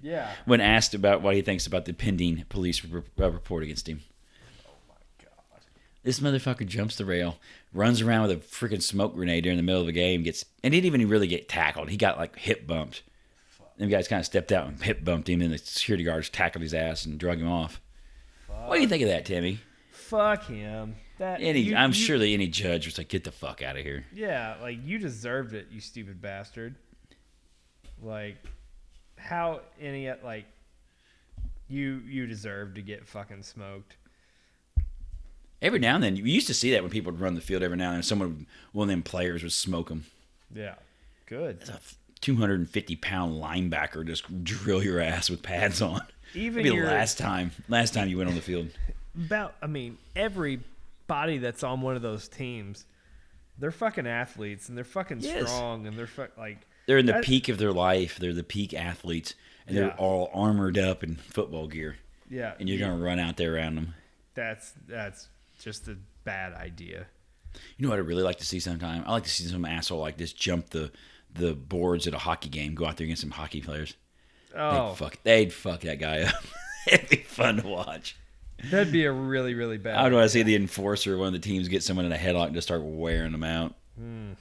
Yeah. 0.00 0.30
when 0.46 0.60
asked 0.60 0.94
about 0.94 1.22
what 1.22 1.34
he 1.34 1.42
thinks 1.42 1.66
about 1.66 1.84
the 1.84 1.92
pending 1.92 2.44
police 2.48 2.82
re- 2.84 3.02
uh, 3.20 3.30
report 3.30 3.62
against 3.62 3.88
him. 3.88 4.00
This 6.02 6.20
motherfucker 6.20 6.66
jumps 6.66 6.96
the 6.96 7.04
rail, 7.04 7.38
runs 7.74 8.00
around 8.00 8.22
with 8.28 8.30
a 8.32 8.36
freaking 8.36 8.82
smoke 8.82 9.14
grenade 9.14 9.44
during 9.44 9.58
the 9.58 9.62
middle 9.62 9.80
of 9.82 9.86
the 9.86 9.92
game, 9.92 10.22
gets 10.22 10.44
and 10.64 10.72
didn't 10.72 10.86
even 10.86 11.08
really 11.08 11.26
get 11.26 11.48
tackled. 11.48 11.90
He 11.90 11.96
got 11.98 12.16
like 12.18 12.36
hip 12.38 12.66
bumped. 12.66 13.02
Them 13.76 13.88
guys 13.90 14.08
kind 14.08 14.20
of 14.20 14.26
stepped 14.26 14.52
out 14.52 14.66
and 14.66 14.82
hip 14.82 15.04
bumped 15.04 15.28
him, 15.28 15.40
and 15.42 15.52
the 15.52 15.58
security 15.58 16.04
guards 16.04 16.28
tackled 16.28 16.62
his 16.62 16.74
ass 16.74 17.04
and 17.06 17.18
drug 17.18 17.38
him 17.38 17.48
off. 17.48 17.80
What 18.66 18.76
do 18.76 18.82
you 18.82 18.88
think 18.88 19.02
of 19.02 19.08
that, 19.08 19.24
Timmy? 19.24 19.58
Fuck 19.90 20.46
him. 20.46 20.96
That 21.18 21.40
Any, 21.42 21.60
you- 21.60 21.76
I'm 21.76 21.90
you- 21.90 21.94
sure 21.94 22.18
that 22.18 22.26
any 22.26 22.46
judge 22.48 22.86
was 22.86 22.96
like, 22.98 23.08
"Get 23.08 23.24
the 23.24 23.32
fuck 23.32 23.62
out 23.62 23.76
of 23.76 23.82
here." 23.82 24.04
Yeah, 24.14 24.56
like 24.62 24.78
you 24.84 24.98
deserved 24.98 25.52
it, 25.54 25.68
you 25.70 25.80
stupid 25.80 26.20
bastard. 26.22 26.76
Like, 28.02 28.36
how 29.18 29.60
any 29.80 30.10
like 30.24 30.46
you 31.68 32.02
you 32.06 32.26
deserve 32.26 32.74
to 32.74 32.82
get 32.82 33.06
fucking 33.06 33.42
smoked. 33.42 33.96
Every 35.62 35.78
now 35.78 35.94
and 35.96 36.02
then, 36.04 36.16
you 36.16 36.24
used 36.24 36.46
to 36.46 36.54
see 36.54 36.70
that 36.72 36.82
when 36.82 36.90
people 36.90 37.12
would 37.12 37.20
run 37.20 37.34
the 37.34 37.40
field. 37.40 37.62
Every 37.62 37.76
now 37.76 37.88
and 37.88 37.96
then, 37.96 38.02
someone, 38.02 38.46
one 38.72 38.84
of 38.84 38.88
them 38.90 39.02
players, 39.02 39.42
would 39.42 39.52
smoke 39.52 39.88
them. 39.88 40.04
Yeah, 40.54 40.76
good. 41.26 41.58
A 41.68 41.78
250 42.20 42.96
pound 42.96 43.34
linebacker 43.42 44.06
just 44.06 44.44
drill 44.44 44.82
your 44.82 45.00
ass 45.00 45.28
with 45.30 45.42
pads 45.42 45.80
on. 45.82 46.02
Even 46.34 46.56
Maybe 46.56 46.70
the 46.70 46.76
your 46.76 46.86
last 46.86 47.18
time, 47.18 47.50
last 47.68 47.92
time 47.92 48.08
you 48.08 48.16
went 48.18 48.28
on 48.30 48.36
the 48.36 48.40
field. 48.42 48.68
about, 49.16 49.54
I 49.60 49.66
mean, 49.66 49.98
everybody 50.16 51.38
that's 51.38 51.62
on 51.62 51.80
one 51.80 51.96
of 51.96 52.02
those 52.02 52.28
teams, 52.28 52.84
they're 53.58 53.70
fucking 53.72 54.06
athletes 54.06 54.68
and 54.68 54.76
they're 54.78 54.84
fucking 54.84 55.20
Yes. 55.20 55.50
strong 55.50 55.86
and 55.86 55.98
they're 55.98 56.06
fuck 56.06 56.36
like 56.38 56.66
They're 56.86 56.98
in 56.98 57.06
the 57.06 57.12
That- 57.12 57.24
peak 57.24 57.48
of 57.48 57.58
their 57.58 57.72
life. 57.72 58.16
They're 58.18 58.32
the 58.32 58.42
peak 58.42 58.72
athletes, 58.74 59.34
and 59.66 59.76
Yeah. 59.76 59.82
they're 59.82 59.96
all 59.96 60.30
armored 60.34 60.78
up 60.78 61.04
in 61.04 61.16
football 61.16 61.68
gear. 61.68 61.96
yeah. 62.28 62.54
And 62.58 62.68
you're 62.68 62.78
you- 62.78 62.84
gonna 62.84 62.96
run 63.02 63.18
out 63.18 63.36
there 63.36 63.54
around 63.56 63.74
them. 63.76 63.94
That's 64.34 64.72
that's 64.88 65.28
just 65.64 65.88
a 65.88 65.96
bad 66.24 66.52
idea. 66.54 67.06
You 67.76 67.84
know 67.86 67.90
what 67.90 67.98
I 67.98 68.02
really 68.02 68.22
like 68.22 68.38
to 68.38 68.46
see 68.46 68.60
sometime? 68.60 69.02
I 69.06 69.12
like 69.12 69.24
to 69.24 69.30
see 69.30 69.44
some 69.44 69.64
asshole 69.64 70.00
like 70.00 70.16
this 70.16 70.32
jump 70.32 70.70
the 70.70 70.90
the 71.32 71.54
boards 71.54 72.06
at 72.06 72.14
a 72.14 72.18
hockey 72.18 72.48
game. 72.48 72.74
Go 72.74 72.86
out 72.86 72.96
there 72.96 73.04
against 73.04 73.22
some 73.22 73.30
hockey 73.30 73.60
players. 73.60 73.94
Oh, 74.54 74.88
They'd 74.88 74.96
fuck. 74.96 75.18
They'd 75.22 75.52
fuck 75.52 75.80
that 75.82 75.98
guy 76.00 76.22
up. 76.22 76.34
It'd 76.90 77.08
be 77.08 77.16
fun 77.16 77.58
to 77.62 77.68
watch. 77.68 78.16
that'd 78.70 78.92
be 78.92 79.04
a 79.04 79.12
really 79.12 79.54
really 79.54 79.78
bad. 79.78 79.96
I 79.96 80.04
would 80.04 80.12
want 80.12 80.24
to 80.24 80.28
see 80.28 80.42
the 80.42 80.56
enforcer, 80.56 81.16
one 81.16 81.28
of 81.28 81.32
the 81.32 81.38
teams, 81.38 81.68
get 81.68 81.82
someone 81.82 82.06
in 82.06 82.12
a 82.12 82.16
headlock 82.16 82.46
and 82.46 82.54
just 82.54 82.66
start 82.68 82.82
wearing 82.82 83.32
them 83.32 83.44
out. 83.44 83.74
Hmm. 83.98 84.32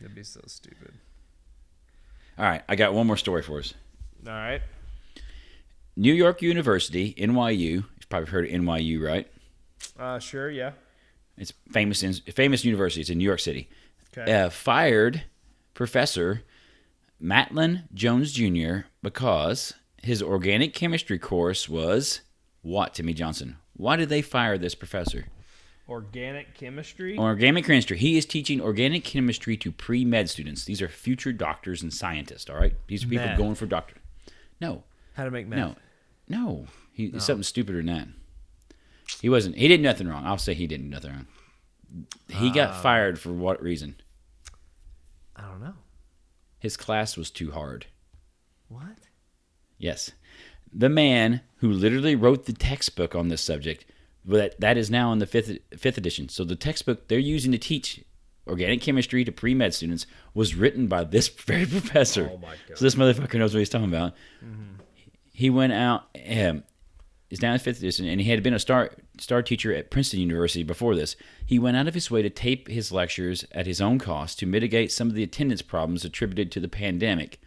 That'd 0.00 0.14
be 0.14 0.22
so 0.24 0.40
stupid. 0.46 0.92
All 2.38 2.44
right, 2.44 2.62
I 2.68 2.76
got 2.76 2.92
one 2.94 3.06
more 3.06 3.16
story 3.16 3.42
for 3.42 3.58
us. 3.60 3.74
All 4.26 4.32
right. 4.32 4.60
New 5.96 6.12
York 6.12 6.42
University, 6.42 7.14
NYU. 7.14 7.84
Probably 8.08 8.30
heard 8.30 8.44
of 8.46 8.50
NYU, 8.50 9.00
right? 9.02 9.26
Uh, 9.98 10.18
sure. 10.18 10.50
Yeah. 10.50 10.72
It's 11.36 11.52
famous 11.72 12.02
in 12.02 12.12
famous 12.14 12.64
university. 12.64 13.00
It's 13.00 13.10
in 13.10 13.18
New 13.18 13.24
York 13.24 13.40
City. 13.40 13.68
Okay. 14.16 14.32
Uh, 14.32 14.50
fired 14.50 15.24
Professor 15.74 16.42
Maitland 17.18 17.88
Jones 17.92 18.32
Jr. 18.32 18.86
because 19.02 19.74
his 20.02 20.22
organic 20.22 20.74
chemistry 20.74 21.18
course 21.18 21.68
was 21.68 22.20
what? 22.62 22.94
Timmy 22.94 23.14
Johnson. 23.14 23.56
Why 23.76 23.96
did 23.96 24.08
they 24.08 24.22
fire 24.22 24.56
this 24.56 24.74
professor? 24.74 25.26
Organic 25.88 26.54
chemistry. 26.54 27.18
Organic 27.18 27.66
chemistry. 27.66 27.98
He 27.98 28.16
is 28.16 28.24
teaching 28.24 28.60
organic 28.60 29.04
chemistry 29.04 29.56
to 29.58 29.70
pre 29.72 30.04
med 30.04 30.30
students. 30.30 30.64
These 30.64 30.80
are 30.80 30.88
future 30.88 31.32
doctors 31.32 31.82
and 31.82 31.92
scientists. 31.92 32.48
All 32.48 32.56
right, 32.56 32.74
these 32.86 33.04
are 33.04 33.08
people 33.08 33.36
going 33.36 33.54
for 33.54 33.66
doctor. 33.66 33.96
No, 34.60 34.84
How 35.14 35.24
to 35.24 35.30
make 35.30 35.46
meth? 35.46 35.58
no, 35.58 35.74
no. 36.28 36.66
He, 36.94 37.06
It's 37.06 37.26
something 37.26 37.42
stupider 37.42 37.78
than 37.78 37.86
that. 37.86 38.08
He 39.20 39.28
wasn't. 39.28 39.56
He 39.56 39.68
did 39.68 39.80
nothing 39.82 40.08
wrong. 40.08 40.24
I'll 40.24 40.38
say 40.38 40.54
he 40.54 40.66
didn't 40.66 40.88
nothing 40.88 41.10
wrong. 41.10 41.26
He 42.28 42.50
got 42.50 42.82
fired 42.82 43.18
for 43.18 43.32
what 43.32 43.62
reason? 43.62 43.96
I 45.36 45.42
don't 45.42 45.60
know. 45.60 45.74
His 46.58 46.76
class 46.76 47.16
was 47.16 47.30
too 47.30 47.50
hard. 47.50 47.86
What? 48.68 48.96
Yes. 49.76 50.12
The 50.72 50.88
man 50.88 51.42
who 51.56 51.70
literally 51.70 52.14
wrote 52.16 52.46
the 52.46 52.52
textbook 52.52 53.14
on 53.14 53.28
this 53.28 53.42
subject, 53.42 53.84
but 54.24 54.58
that 54.60 54.76
is 54.76 54.90
now 54.90 55.12
in 55.12 55.18
the 55.18 55.26
fifth 55.26 55.58
fifth 55.76 55.98
edition. 55.98 56.28
So 56.28 56.44
the 56.44 56.56
textbook 56.56 57.08
they're 57.08 57.18
using 57.18 57.52
to 57.52 57.58
teach 57.58 58.02
organic 58.46 58.80
chemistry 58.80 59.24
to 59.24 59.32
pre 59.32 59.54
med 59.54 59.74
students 59.74 60.06
was 60.32 60.54
written 60.54 60.86
by 60.86 61.04
this 61.04 61.28
very 61.46 61.66
professor. 61.66 62.30
Oh 62.32 62.38
my 62.38 62.54
God. 62.68 62.78
So 62.78 62.84
this 62.84 62.94
motherfucker 62.94 63.38
knows 63.38 63.52
what 63.52 63.58
he's 63.58 63.68
talking 63.68 63.88
about. 63.88 64.14
He 65.32 65.50
went 65.50 65.72
out. 65.72 66.04
Um, 66.28 66.62
is 67.34 67.42
now 67.42 67.52
in 67.52 67.58
fifth 67.58 67.78
edition, 67.78 68.06
and 68.06 68.20
he 68.20 68.30
had 68.30 68.42
been 68.42 68.54
a 68.54 68.58
star 68.58 68.90
star 69.18 69.42
teacher 69.42 69.74
at 69.74 69.90
Princeton 69.90 70.20
University 70.20 70.62
before 70.62 70.94
this. 70.94 71.16
He 71.44 71.58
went 71.58 71.76
out 71.76 71.88
of 71.88 71.94
his 71.94 72.10
way 72.10 72.22
to 72.22 72.30
tape 72.30 72.68
his 72.68 72.90
lectures 72.90 73.44
at 73.52 73.66
his 73.66 73.80
own 73.80 73.98
cost 73.98 74.38
to 74.38 74.46
mitigate 74.46 74.90
some 74.90 75.08
of 75.08 75.14
the 75.14 75.22
attendance 75.22 75.62
problems 75.62 76.04
attributed 76.04 76.50
to 76.52 76.60
the 76.60 76.68
pandemic. 76.68 77.40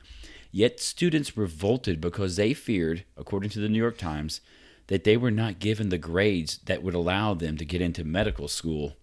Yet 0.51 0.79
students 0.79 1.37
revolted 1.37 1.99
because 1.99 2.35
they 2.35 2.53
feared, 2.53 3.03
according 3.15 3.49
to 3.51 3.59
the 3.59 3.69
New 3.69 3.77
York 3.77 3.97
Times, 3.97 4.41
that 4.87 5.03
they 5.03 5.17
were 5.17 5.31
not 5.31 5.59
given 5.59 5.89
the 5.89 5.97
grades 5.97 6.59
that 6.65 6.83
would 6.83 6.93
allow 6.93 7.33
them 7.33 7.57
to 7.57 7.65
get 7.65 7.81
into 7.81 8.03
medical 8.03 8.47
school. 8.47 8.95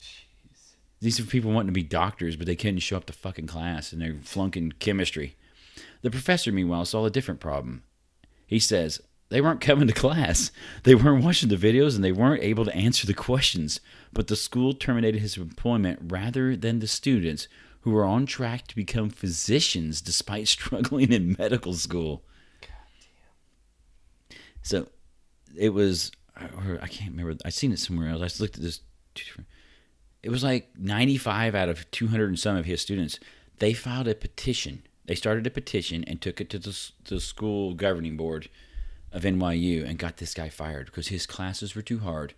Jeez. 0.00 0.74
These 1.00 1.20
are 1.20 1.24
people 1.24 1.52
wanting 1.52 1.68
to 1.68 1.72
be 1.72 1.82
doctors, 1.82 2.36
but 2.36 2.46
they 2.46 2.56
couldn't 2.56 2.80
show 2.80 2.96
up 2.96 3.06
to 3.06 3.12
fucking 3.12 3.46
class 3.46 3.92
and 3.92 4.02
they're 4.02 4.16
flunking 4.22 4.72
chemistry. 4.72 5.36
The 6.02 6.10
professor, 6.10 6.52
meanwhile, 6.52 6.84
saw 6.84 7.06
a 7.06 7.10
different 7.10 7.40
problem. 7.40 7.82
He 8.46 8.58
says, 8.58 9.00
they 9.32 9.40
weren't 9.40 9.62
coming 9.62 9.88
to 9.88 9.94
class. 9.94 10.52
They 10.82 10.94
weren't 10.94 11.24
watching 11.24 11.48
the 11.48 11.56
videos 11.56 11.94
and 11.94 12.04
they 12.04 12.12
weren't 12.12 12.42
able 12.42 12.66
to 12.66 12.76
answer 12.76 13.06
the 13.06 13.14
questions. 13.14 13.80
But 14.12 14.28
the 14.28 14.36
school 14.36 14.74
terminated 14.74 15.22
his 15.22 15.38
employment 15.38 16.00
rather 16.02 16.54
than 16.54 16.80
the 16.80 16.86
students 16.86 17.48
who 17.80 17.92
were 17.92 18.04
on 18.04 18.26
track 18.26 18.66
to 18.68 18.76
become 18.76 19.08
physicians 19.08 20.02
despite 20.02 20.48
struggling 20.48 21.12
in 21.12 21.34
medical 21.38 21.72
school. 21.72 22.24
So 24.60 24.88
it 25.56 25.70
was, 25.70 26.12
or 26.38 26.78
I 26.82 26.86
can't 26.86 27.12
remember. 27.12 27.34
I 27.44 27.48
seen 27.48 27.72
it 27.72 27.78
somewhere 27.78 28.10
else. 28.10 28.20
I 28.20 28.26
just 28.26 28.40
looked 28.40 28.56
at 28.56 28.62
this. 28.62 28.80
It 30.22 30.30
was 30.30 30.44
like 30.44 30.68
95 30.78 31.54
out 31.54 31.70
of 31.70 31.90
200 31.90 32.28
and 32.28 32.38
some 32.38 32.56
of 32.56 32.66
his 32.66 32.82
students. 32.82 33.18
They 33.60 33.72
filed 33.72 34.08
a 34.08 34.14
petition. 34.14 34.82
They 35.06 35.14
started 35.14 35.46
a 35.46 35.50
petition 35.50 36.04
and 36.04 36.20
took 36.20 36.38
it 36.40 36.50
to 36.50 36.58
the, 36.58 36.70
to 37.04 37.14
the 37.14 37.20
school 37.20 37.72
governing 37.72 38.18
board 38.18 38.50
of 39.12 39.22
NYU 39.22 39.86
and 39.88 39.98
got 39.98 40.16
this 40.16 40.34
guy 40.34 40.48
fired 40.48 40.86
because 40.86 41.08
his 41.08 41.26
classes 41.26 41.74
were 41.74 41.82
too 41.82 42.00
hard. 42.00 42.34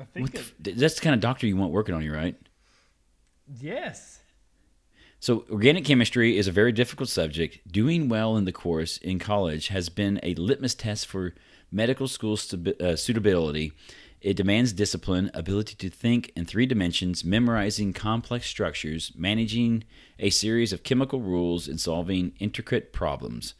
I 0.00 0.04
think 0.04 0.32
the 0.58 0.72
that's 0.72 0.94
the 0.94 1.00
kind 1.00 1.14
of 1.14 1.20
doctor 1.20 1.46
you 1.46 1.56
want 1.56 1.72
working 1.72 1.94
on 1.94 2.02
you, 2.02 2.14
right? 2.14 2.36
yes. 3.60 4.20
So, 5.20 5.44
organic 5.50 5.84
chemistry 5.84 6.36
is 6.36 6.48
a 6.48 6.52
very 6.52 6.72
difficult 6.72 7.08
subject. 7.08 7.60
Doing 7.70 8.08
well 8.08 8.36
in 8.36 8.44
the 8.44 8.50
course 8.50 8.96
in 8.96 9.20
college 9.20 9.68
has 9.68 9.88
been 9.88 10.18
a 10.22 10.34
litmus 10.34 10.74
test 10.74 11.06
for 11.06 11.34
medical 11.70 12.08
school 12.08 12.36
stabi- 12.36 12.80
uh, 12.80 12.96
suitability. 12.96 13.72
It 14.20 14.36
demands 14.36 14.72
discipline, 14.72 15.30
ability 15.32 15.76
to 15.76 15.90
think 15.90 16.32
in 16.34 16.44
three 16.44 16.66
dimensions, 16.66 17.24
memorizing 17.24 17.92
complex 17.92 18.46
structures, 18.46 19.12
managing 19.16 19.84
a 20.18 20.30
series 20.30 20.72
of 20.72 20.82
chemical 20.82 21.20
rules, 21.20 21.68
and 21.68 21.80
solving 21.80 22.32
intricate 22.40 22.92
problems. 22.92 23.54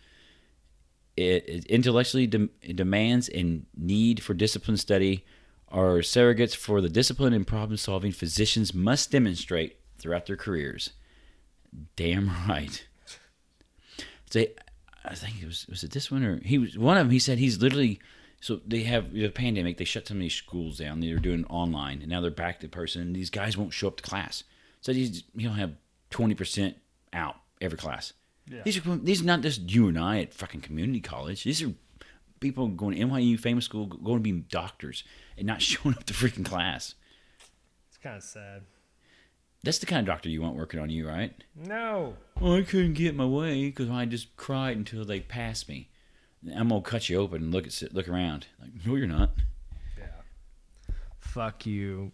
It, 1.16 1.48
it 1.48 1.66
intellectually 1.66 2.24
it 2.62 2.76
demands 2.76 3.28
and 3.28 3.66
need 3.76 4.22
for 4.22 4.34
disciplined 4.34 4.80
study 4.80 5.26
are 5.68 5.98
surrogates 5.98 6.54
for 6.56 6.80
the 6.80 6.88
discipline 6.88 7.32
and 7.32 7.46
problem 7.46 7.76
solving 7.76 8.12
physicians 8.12 8.74
must 8.74 9.10
demonstrate 9.10 9.78
throughout 9.98 10.26
their 10.26 10.36
careers. 10.36 10.90
Damn 11.96 12.30
right. 12.48 12.86
Say, 14.30 14.52
I 15.04 15.14
think 15.14 15.42
it 15.42 15.46
was 15.46 15.66
was 15.68 15.84
it 15.84 15.90
this 15.90 16.10
one 16.10 16.24
or 16.24 16.40
he 16.44 16.58
was 16.58 16.78
one 16.78 16.96
of 16.96 17.06
them. 17.06 17.12
He 17.12 17.18
said 17.18 17.38
he's 17.38 17.60
literally 17.60 18.00
so 18.42 18.60
they 18.66 18.82
have 18.82 19.12
the 19.12 19.28
pandemic. 19.28 19.78
They 19.78 19.84
shut 19.84 20.10
of 20.10 20.18
these 20.18 20.34
schools 20.34 20.78
down. 20.78 20.98
They 20.98 21.12
were 21.12 21.20
doing 21.20 21.44
online, 21.46 22.00
and 22.00 22.10
now 22.10 22.20
they're 22.20 22.30
back 22.30 22.58
to 22.60 22.68
person. 22.68 23.02
And 23.02 23.16
these 23.16 23.30
guys 23.30 23.56
won't 23.56 23.72
show 23.72 23.86
up 23.86 23.98
to 23.98 24.02
class. 24.02 24.42
So 24.80 24.92
he's 24.92 25.22
he'll 25.38 25.52
have 25.52 25.74
twenty 26.10 26.34
percent 26.34 26.76
out 27.12 27.36
every 27.60 27.78
class. 27.78 28.12
Yeah. 28.50 28.62
These 28.64 28.84
are 28.84 28.96
these 28.96 29.22
are 29.22 29.26
not 29.26 29.40
just 29.40 29.70
you 29.70 29.88
and 29.88 29.98
I 29.98 30.20
at 30.20 30.34
fucking 30.34 30.60
community 30.62 31.00
college. 31.00 31.44
These 31.44 31.62
are 31.62 31.72
people 32.40 32.68
going 32.68 32.96
to 32.96 33.04
NYU 33.04 33.38
famous 33.38 33.64
school, 33.64 33.86
going 33.86 34.18
to 34.18 34.22
be 34.22 34.32
doctors, 34.32 35.04
and 35.38 35.46
not 35.46 35.62
showing 35.62 35.94
up 35.94 36.04
to 36.04 36.14
freaking 36.14 36.44
class. 36.44 36.94
It's 37.88 37.98
kind 37.98 38.16
of 38.16 38.22
sad. 38.22 38.62
That's 39.64 39.78
the 39.78 39.86
kind 39.86 40.00
of 40.00 40.06
doctor 40.06 40.28
you 40.28 40.42
want 40.42 40.56
working 40.56 40.80
on 40.80 40.90
you, 40.90 41.06
right? 41.06 41.32
No. 41.54 42.16
Well, 42.40 42.54
I 42.54 42.62
couldn't 42.62 42.94
get 42.94 43.14
my 43.14 43.24
way 43.24 43.66
because 43.66 43.88
I 43.88 44.06
just 44.06 44.36
cried 44.36 44.76
until 44.76 45.04
they 45.04 45.20
passed 45.20 45.68
me. 45.68 45.88
I'm 46.56 46.68
gonna 46.68 46.82
cut 46.82 47.08
you 47.08 47.18
open 47.18 47.42
and 47.42 47.54
look 47.54 47.68
at 47.68 47.94
look 47.94 48.08
around. 48.08 48.48
Like, 48.60 48.70
no, 48.84 48.96
you're 48.96 49.06
not. 49.06 49.30
Yeah. 49.96 50.06
Fuck 51.20 51.64
you. 51.64 52.10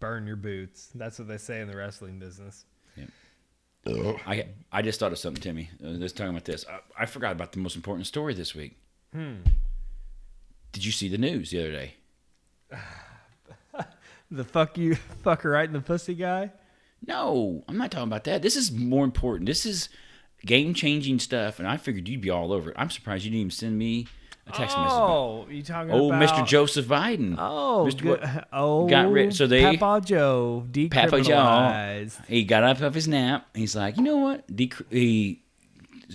Burn 0.00 0.26
your 0.26 0.36
boots. 0.36 0.90
That's 0.94 1.20
what 1.20 1.28
they 1.28 1.38
say 1.38 1.60
in 1.60 1.68
the 1.68 1.76
wrestling 1.76 2.18
business. 2.18 2.64
I 4.26 4.46
I 4.72 4.82
just 4.82 5.00
thought 5.00 5.12
of 5.12 5.18
something, 5.18 5.42
Timmy. 5.42 5.70
Uh, 5.84 5.94
just 5.94 6.16
talking 6.16 6.30
about 6.30 6.44
this. 6.44 6.64
I, 6.68 7.02
I 7.02 7.06
forgot 7.06 7.32
about 7.32 7.52
the 7.52 7.58
most 7.58 7.76
important 7.76 8.06
story 8.06 8.34
this 8.34 8.54
week. 8.54 8.76
Hmm. 9.12 9.36
Did 10.72 10.84
you 10.84 10.92
see 10.92 11.08
the 11.08 11.18
news 11.18 11.50
the 11.50 11.60
other 11.60 11.72
day? 11.72 11.94
The 14.30 14.44
fuck 14.44 14.76
you, 14.76 14.96
fucker 15.24 15.52
right 15.52 15.68
in 15.68 15.72
the 15.72 15.80
pussy 15.80 16.14
guy? 16.14 16.50
No, 17.06 17.64
I'm 17.68 17.76
not 17.78 17.90
talking 17.90 18.08
about 18.08 18.24
that. 18.24 18.42
This 18.42 18.56
is 18.56 18.72
more 18.72 19.04
important. 19.04 19.46
This 19.46 19.64
is 19.64 19.88
game 20.44 20.74
changing 20.74 21.20
stuff, 21.20 21.58
and 21.58 21.68
I 21.68 21.76
figured 21.76 22.08
you'd 22.08 22.20
be 22.20 22.30
all 22.30 22.52
over 22.52 22.70
it. 22.70 22.76
I'm 22.78 22.90
surprised 22.90 23.24
you 23.24 23.30
didn't 23.30 23.40
even 23.40 23.50
send 23.50 23.78
me 23.78 24.06
a 24.46 24.52
text 24.52 24.76
message. 24.76 24.92
Oh, 24.92 25.46
you 25.50 25.62
talking 25.62 25.90
Oh, 25.92 26.08
about 26.12 26.22
Oh, 26.22 26.26
Mr. 26.42 26.46
Joseph 26.46 26.86
Biden. 26.86 27.34
Oh, 27.38 27.86
Mr. 27.88 28.02
good. 28.02 28.44
Oh, 28.52 28.86
got 28.88 29.10
rid- 29.10 29.34
so 29.34 29.46
they- 29.46 29.76
Papa 29.76 30.04
Joe 30.06 30.64
Papa 30.90 31.20
Joe. 31.22 31.34
decriminalized. 31.34 32.26
He 32.26 32.44
got 32.44 32.62
up 32.64 32.80
off 32.82 32.94
his 32.94 33.08
nap. 33.08 33.46
He's 33.54 33.74
like, 33.74 33.96
you 33.96 34.02
know 34.02 34.18
what? 34.18 34.46
Dec- 34.54 34.84
he 34.90 35.42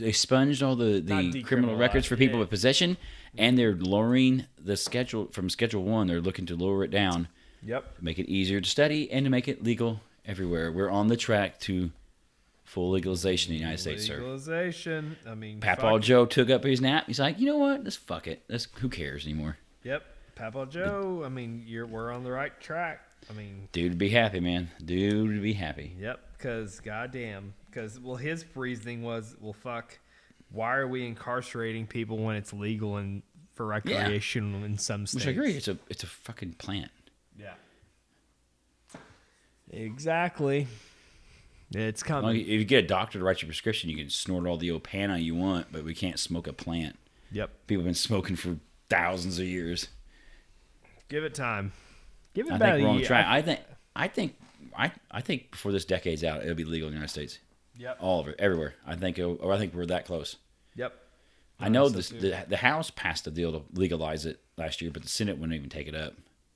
expunged 0.02 0.64
all 0.64 0.76
the, 0.76 1.02
the 1.02 1.44
criminal 1.44 1.76
records 1.76 2.06
for 2.08 2.16
people 2.16 2.36
yeah. 2.38 2.42
with 2.42 2.50
possession, 2.50 2.98
and 3.38 3.58
they're 3.58 3.76
lowering 3.76 4.46
the 4.64 4.78
schedule 4.78 5.28
from 5.32 5.50
Schedule 5.50 5.84
One. 5.84 6.08
They're 6.08 6.22
looking 6.22 6.46
to 6.48 6.56
lower 6.56 6.84
it 6.84 6.92
down, 6.92 7.28
Yep. 7.64 7.98
make 8.02 8.18
it 8.20 8.30
easier 8.30 8.62
to 8.62 8.70
study, 8.70 9.12
and 9.12 9.26
to 9.26 9.30
make 9.30 9.48
it 9.50 9.64
legal 9.64 10.00
everywhere. 10.26 10.72
We're 10.72 10.90
on 10.90 11.08
the 11.08 11.18
track 11.18 11.60
to 11.62 11.92
full 12.72 12.92
legalization 12.92 13.52
in 13.52 13.58
the 13.58 13.60
United 13.60 13.80
States, 13.80 14.06
sir. 14.06 14.16
Legalization. 14.16 15.18
I 15.28 15.36
mean, 15.36 15.60
Papa 15.60 16.00
Joe 16.00 16.26
took 16.26 16.50
up 16.50 16.64
his 16.64 16.80
nap. 16.80 17.04
He's 17.06 17.20
like, 17.20 17.38
you 17.38 17.46
know 17.46 17.58
what? 17.58 17.84
Let's 17.84 17.98
fuck 17.98 18.28
it. 18.28 18.44
Let's 18.48 18.66
who 18.76 18.88
cares 18.88 19.26
anymore? 19.26 19.58
Yep. 19.84 20.04
Papa 20.36 20.68
Joe. 20.70 21.24
I 21.26 21.30
mean, 21.30 21.64
you're 21.68 21.86
we're 21.86 22.12
on 22.12 22.24
the 22.24 22.32
right 22.32 22.58
track. 22.62 23.02
I 23.30 23.34
mean, 23.34 23.68
Dude, 23.74 23.98
be 23.98 24.10
happy, 24.10 24.40
man. 24.40 24.72
Dude, 24.84 25.42
be 25.42 25.54
happy. 25.54 25.96
Yep, 26.00 26.20
because 26.38 26.80
goddamn, 26.80 27.54
because 27.70 28.00
well, 28.00 28.16
his 28.16 28.46
reasoning 28.56 29.04
was, 29.04 29.36
well, 29.40 29.54
fuck, 29.54 30.00
why 30.50 30.76
are 30.76 30.88
we 30.88 31.06
incarcerating 31.06 31.86
people 31.86 32.18
when 32.18 32.38
it's 32.38 32.54
legal 32.54 32.96
and 32.96 33.22
for 33.54 33.66
recreation 33.66 34.64
in 34.64 34.78
some 34.78 35.06
states? 35.06 35.26
Which 35.26 35.28
I 35.28 35.32
agree. 35.32 35.58
It's 35.58 35.68
a 35.68 35.78
it's 35.90 36.04
a 36.04 36.08
fucking 36.08 36.54
plant. 36.54 36.92
Yeah. 37.38 37.54
Exactly. 39.70 40.68
It's 41.74 42.04
coming. 42.04 42.36
if 42.42 42.48
you 42.48 42.66
get 42.66 42.84
a 42.84 42.88
doctor 42.88 43.20
to 43.20 43.26
write 43.26 43.42
your 43.42 43.48
prescription, 43.48 43.90
you 43.90 43.96
can 43.98 44.10
snort 44.10 44.46
all 44.46 44.58
the 44.58 44.70
Opana 44.70 45.24
you 45.24 45.36
want, 45.36 45.68
but 45.72 45.84
we 45.84 45.94
can't 45.96 46.20
smoke 46.20 46.48
a 46.48 46.54
plant. 46.54 46.98
Yep. 47.32 47.50
People 47.68 47.82
have 47.84 47.86
been 47.88 47.94
smoking 47.96 48.36
for 48.36 48.58
thousands 48.90 49.40
of 49.40 49.46
years. 49.46 49.88
Give 51.08 51.24
it 51.24 51.34
time. 51.34 51.72
Give 52.34 52.48
it 52.48 52.54
I 52.54 52.56
about 52.58 52.76
think 52.78 52.88
a 52.90 52.94
year. 52.98 53.06
track. 53.06 53.26
I 53.28 53.42
think 53.42 53.60
I 53.96 54.08
think 54.08 54.36
I 54.78 54.92
I 55.10 55.22
think 55.22 55.52
before 55.52 55.72
this 55.72 55.86
decade's 55.86 56.24
out, 56.24 56.42
it'll 56.44 56.56
be 56.56 56.64
legal 56.66 56.88
in 56.88 56.94
the 56.94 56.98
United 56.98 57.12
States, 57.12 57.40
Yep. 57.78 57.98
all 58.00 58.20
of 58.22 58.28
it, 58.28 58.36
everywhere. 58.40 58.76
I 58.86 58.96
think, 58.96 59.20
or 59.20 59.52
I 59.52 59.58
think 59.58 59.74
we're 59.74 59.86
that 59.88 60.06
close. 60.06 60.38
Yep. 60.76 60.94
I 61.60 61.70
know 61.70 61.90
this, 61.90 62.10
the 62.10 62.46
the 62.48 62.58
House 62.58 62.90
passed 62.90 63.28
a 63.28 63.32
deal 63.32 63.52
to 63.52 63.62
legalize 63.74 64.26
it 64.26 64.40
last 64.58 64.82
year, 64.82 64.92
but 64.92 65.04
the 65.04 65.10
Senate 65.10 65.38
wouldn't 65.38 65.54
even 65.56 65.70
take 65.70 65.88
it 65.88 65.96
up. 65.96 66.14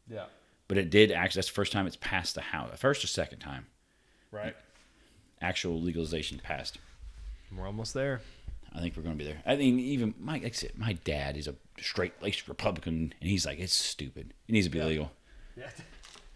Yeah. 0.10 0.26
But 0.68 0.78
it 0.78 0.90
did 0.90 1.12
actually. 1.12 1.40
That's 1.40 1.48
the 1.50 1.54
first 1.54 1.72
time 1.72 1.86
it's 1.88 1.96
passed 1.98 2.36
the 2.36 2.42
House. 2.42 2.78
First 2.80 3.04
or 3.04 3.08
second 3.08 3.40
time 3.40 3.68
Right. 4.32 4.56
Actual 5.46 5.80
legalization 5.80 6.40
passed. 6.44 6.80
We're 7.56 7.68
almost 7.68 7.94
there. 7.94 8.22
I 8.74 8.80
think 8.80 8.98
we're 8.98 9.04
going 9.04 9.18
to 9.18 9.24
be 9.24 9.30
there. 9.30 9.42
I 9.46 9.56
mean, 9.56 9.80
even 9.80 10.14
my 10.20 10.40
like 10.40 10.56
said, 10.56 10.72
my 10.76 10.94
dad 10.94 11.38
is 11.38 11.48
a 11.48 11.56
straight 11.80 12.14
laced 12.22 12.48
Republican, 12.50 13.14
and 13.22 13.30
he's 13.30 13.46
like, 13.46 13.60
it's 13.60 13.74
stupid. 13.74 14.34
It 14.48 14.52
needs 14.52 14.66
to 14.66 14.72
be 14.72 14.82
legal. 14.82 15.12
Yeah. 15.56 15.70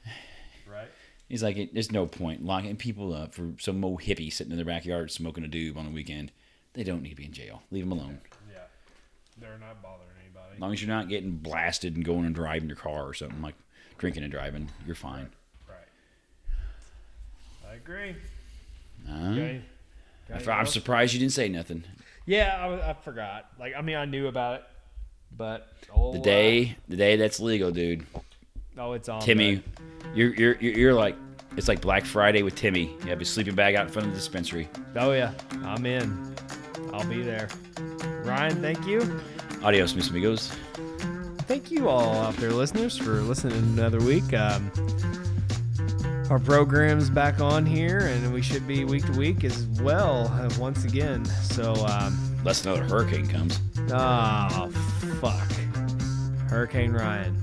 right. 0.72 0.88
He's 1.28 1.44
like, 1.44 1.58
it, 1.58 1.74
there's 1.74 1.92
no 1.92 2.06
point 2.06 2.46
locking 2.46 2.78
people 2.78 3.14
up 3.14 3.34
for 3.34 3.54
some 3.60 3.80
mo 3.80 3.98
hippie 3.98 4.32
sitting 4.32 4.52
in 4.52 4.58
their 4.58 4.66
backyard 4.66 5.12
smoking 5.12 5.44
a 5.44 5.48
doob 5.50 5.76
on 5.76 5.86
the 5.86 5.92
weekend. 5.92 6.32
They 6.74 6.84
don't 6.84 7.02
need 7.02 7.10
to 7.10 7.16
be 7.16 7.26
in 7.26 7.34
jail. 7.34 7.64
Leave 7.72 7.84
them 7.84 7.92
alone. 7.92 8.22
Yeah. 8.52 8.60
They're 9.38 9.58
not 9.60 9.82
bothering 9.82 10.10
anybody. 10.24 10.56
As 10.56 10.62
long 10.62 10.72
as 10.72 10.82
you're 10.82 10.96
not 10.96 11.10
getting 11.10 11.32
blasted 11.32 11.96
and 11.96 12.06
going 12.06 12.26
and 12.26 12.36
driving 12.36 12.70
your 12.70 12.78
car 12.78 13.06
or 13.06 13.14
something 13.14 13.42
like 13.42 13.56
drinking 13.98 14.24
and 14.24 14.32
driving, 14.32 14.70
you're 14.86 14.96
fine. 14.96 15.30
Right. 15.68 15.88
I 17.70 17.76
agree. 17.76 18.16
Uh, 19.08 19.60
Okay. 20.32 20.52
I'm 20.52 20.68
surprised 20.68 21.14
you 21.14 21.20
didn't 21.20 21.32
say 21.34 21.50
nothing. 21.50 21.84
Yeah, 22.28 22.56
I, 22.84 22.92
I 22.92 22.94
forgot. 22.94 23.48
Like, 23.60 23.74
I 23.76 23.82
mean, 23.82 23.96
I 23.96 24.06
knew 24.06 24.28
about 24.28 24.56
it, 24.60 24.64
but 25.36 25.68
oh, 25.96 26.14
The 26.14 26.20
day, 26.20 26.78
the 26.88 26.96
day 26.98 27.16
that's 27.16 27.40
legal, 27.40 27.72
dude. 27.72 28.06
uh, 28.16 28.20
oh, 28.78 28.94
it's 28.94 29.10
on. 29.10 29.22
Timmy, 29.22 29.64
you're 30.14 30.36
you're 30.36 30.56
you're 30.62 30.74
you're 30.74 30.94
like 30.94 31.16
it's 31.58 31.68
like 31.68 31.82
Black 31.82 32.06
Friday 32.06 32.44
with 32.44 32.54
Timmy. 32.54 32.96
You 33.04 33.08
have 33.10 33.18
his 33.20 33.30
sleeping 33.30 33.56
bag 33.56 33.74
out 33.74 33.88
in 33.88 33.92
front 33.92 34.08
of 34.08 34.14
the 34.14 34.20
dispensary. 34.20 34.70
Oh 34.96 35.14
yeah, 35.14 35.34
I'm 35.64 35.84
in. 35.88 36.36
I'll 36.94 37.08
be 37.10 37.24
there. 37.24 37.50
Ryan, 38.24 38.62
thank 38.62 38.86
you. 38.86 39.20
Adios, 39.64 39.96
mis 39.96 40.12
amigos. 40.12 40.52
Thank 41.48 41.72
you 41.72 41.90
all 41.90 42.14
out 42.18 42.36
there, 42.38 42.52
listeners, 42.52 42.96
for 42.96 43.22
listening 43.22 43.58
another 43.58 44.00
week. 44.00 44.32
Um, 44.36 44.72
our 46.30 46.40
program's 46.40 47.10
back 47.10 47.40
on 47.40 47.66
here, 47.66 48.00
and 48.08 48.32
we 48.34 48.42
should 48.42 48.68
be 48.68 48.86
week 48.86 49.06
to 49.06 49.12
week 49.14 49.44
as 49.44 49.66
well 49.82 50.28
uh, 50.34 50.50
once 50.60 50.84
again. 50.86 51.26
So, 51.26 51.74
um, 51.88 52.18
Unless 52.40 52.66
another 52.66 52.84
hurricane 52.84 53.28
comes. 53.28 53.60
oh 53.92 54.70
fuck, 55.20 55.52
Hurricane 56.50 56.92
Ryan. 56.92 57.39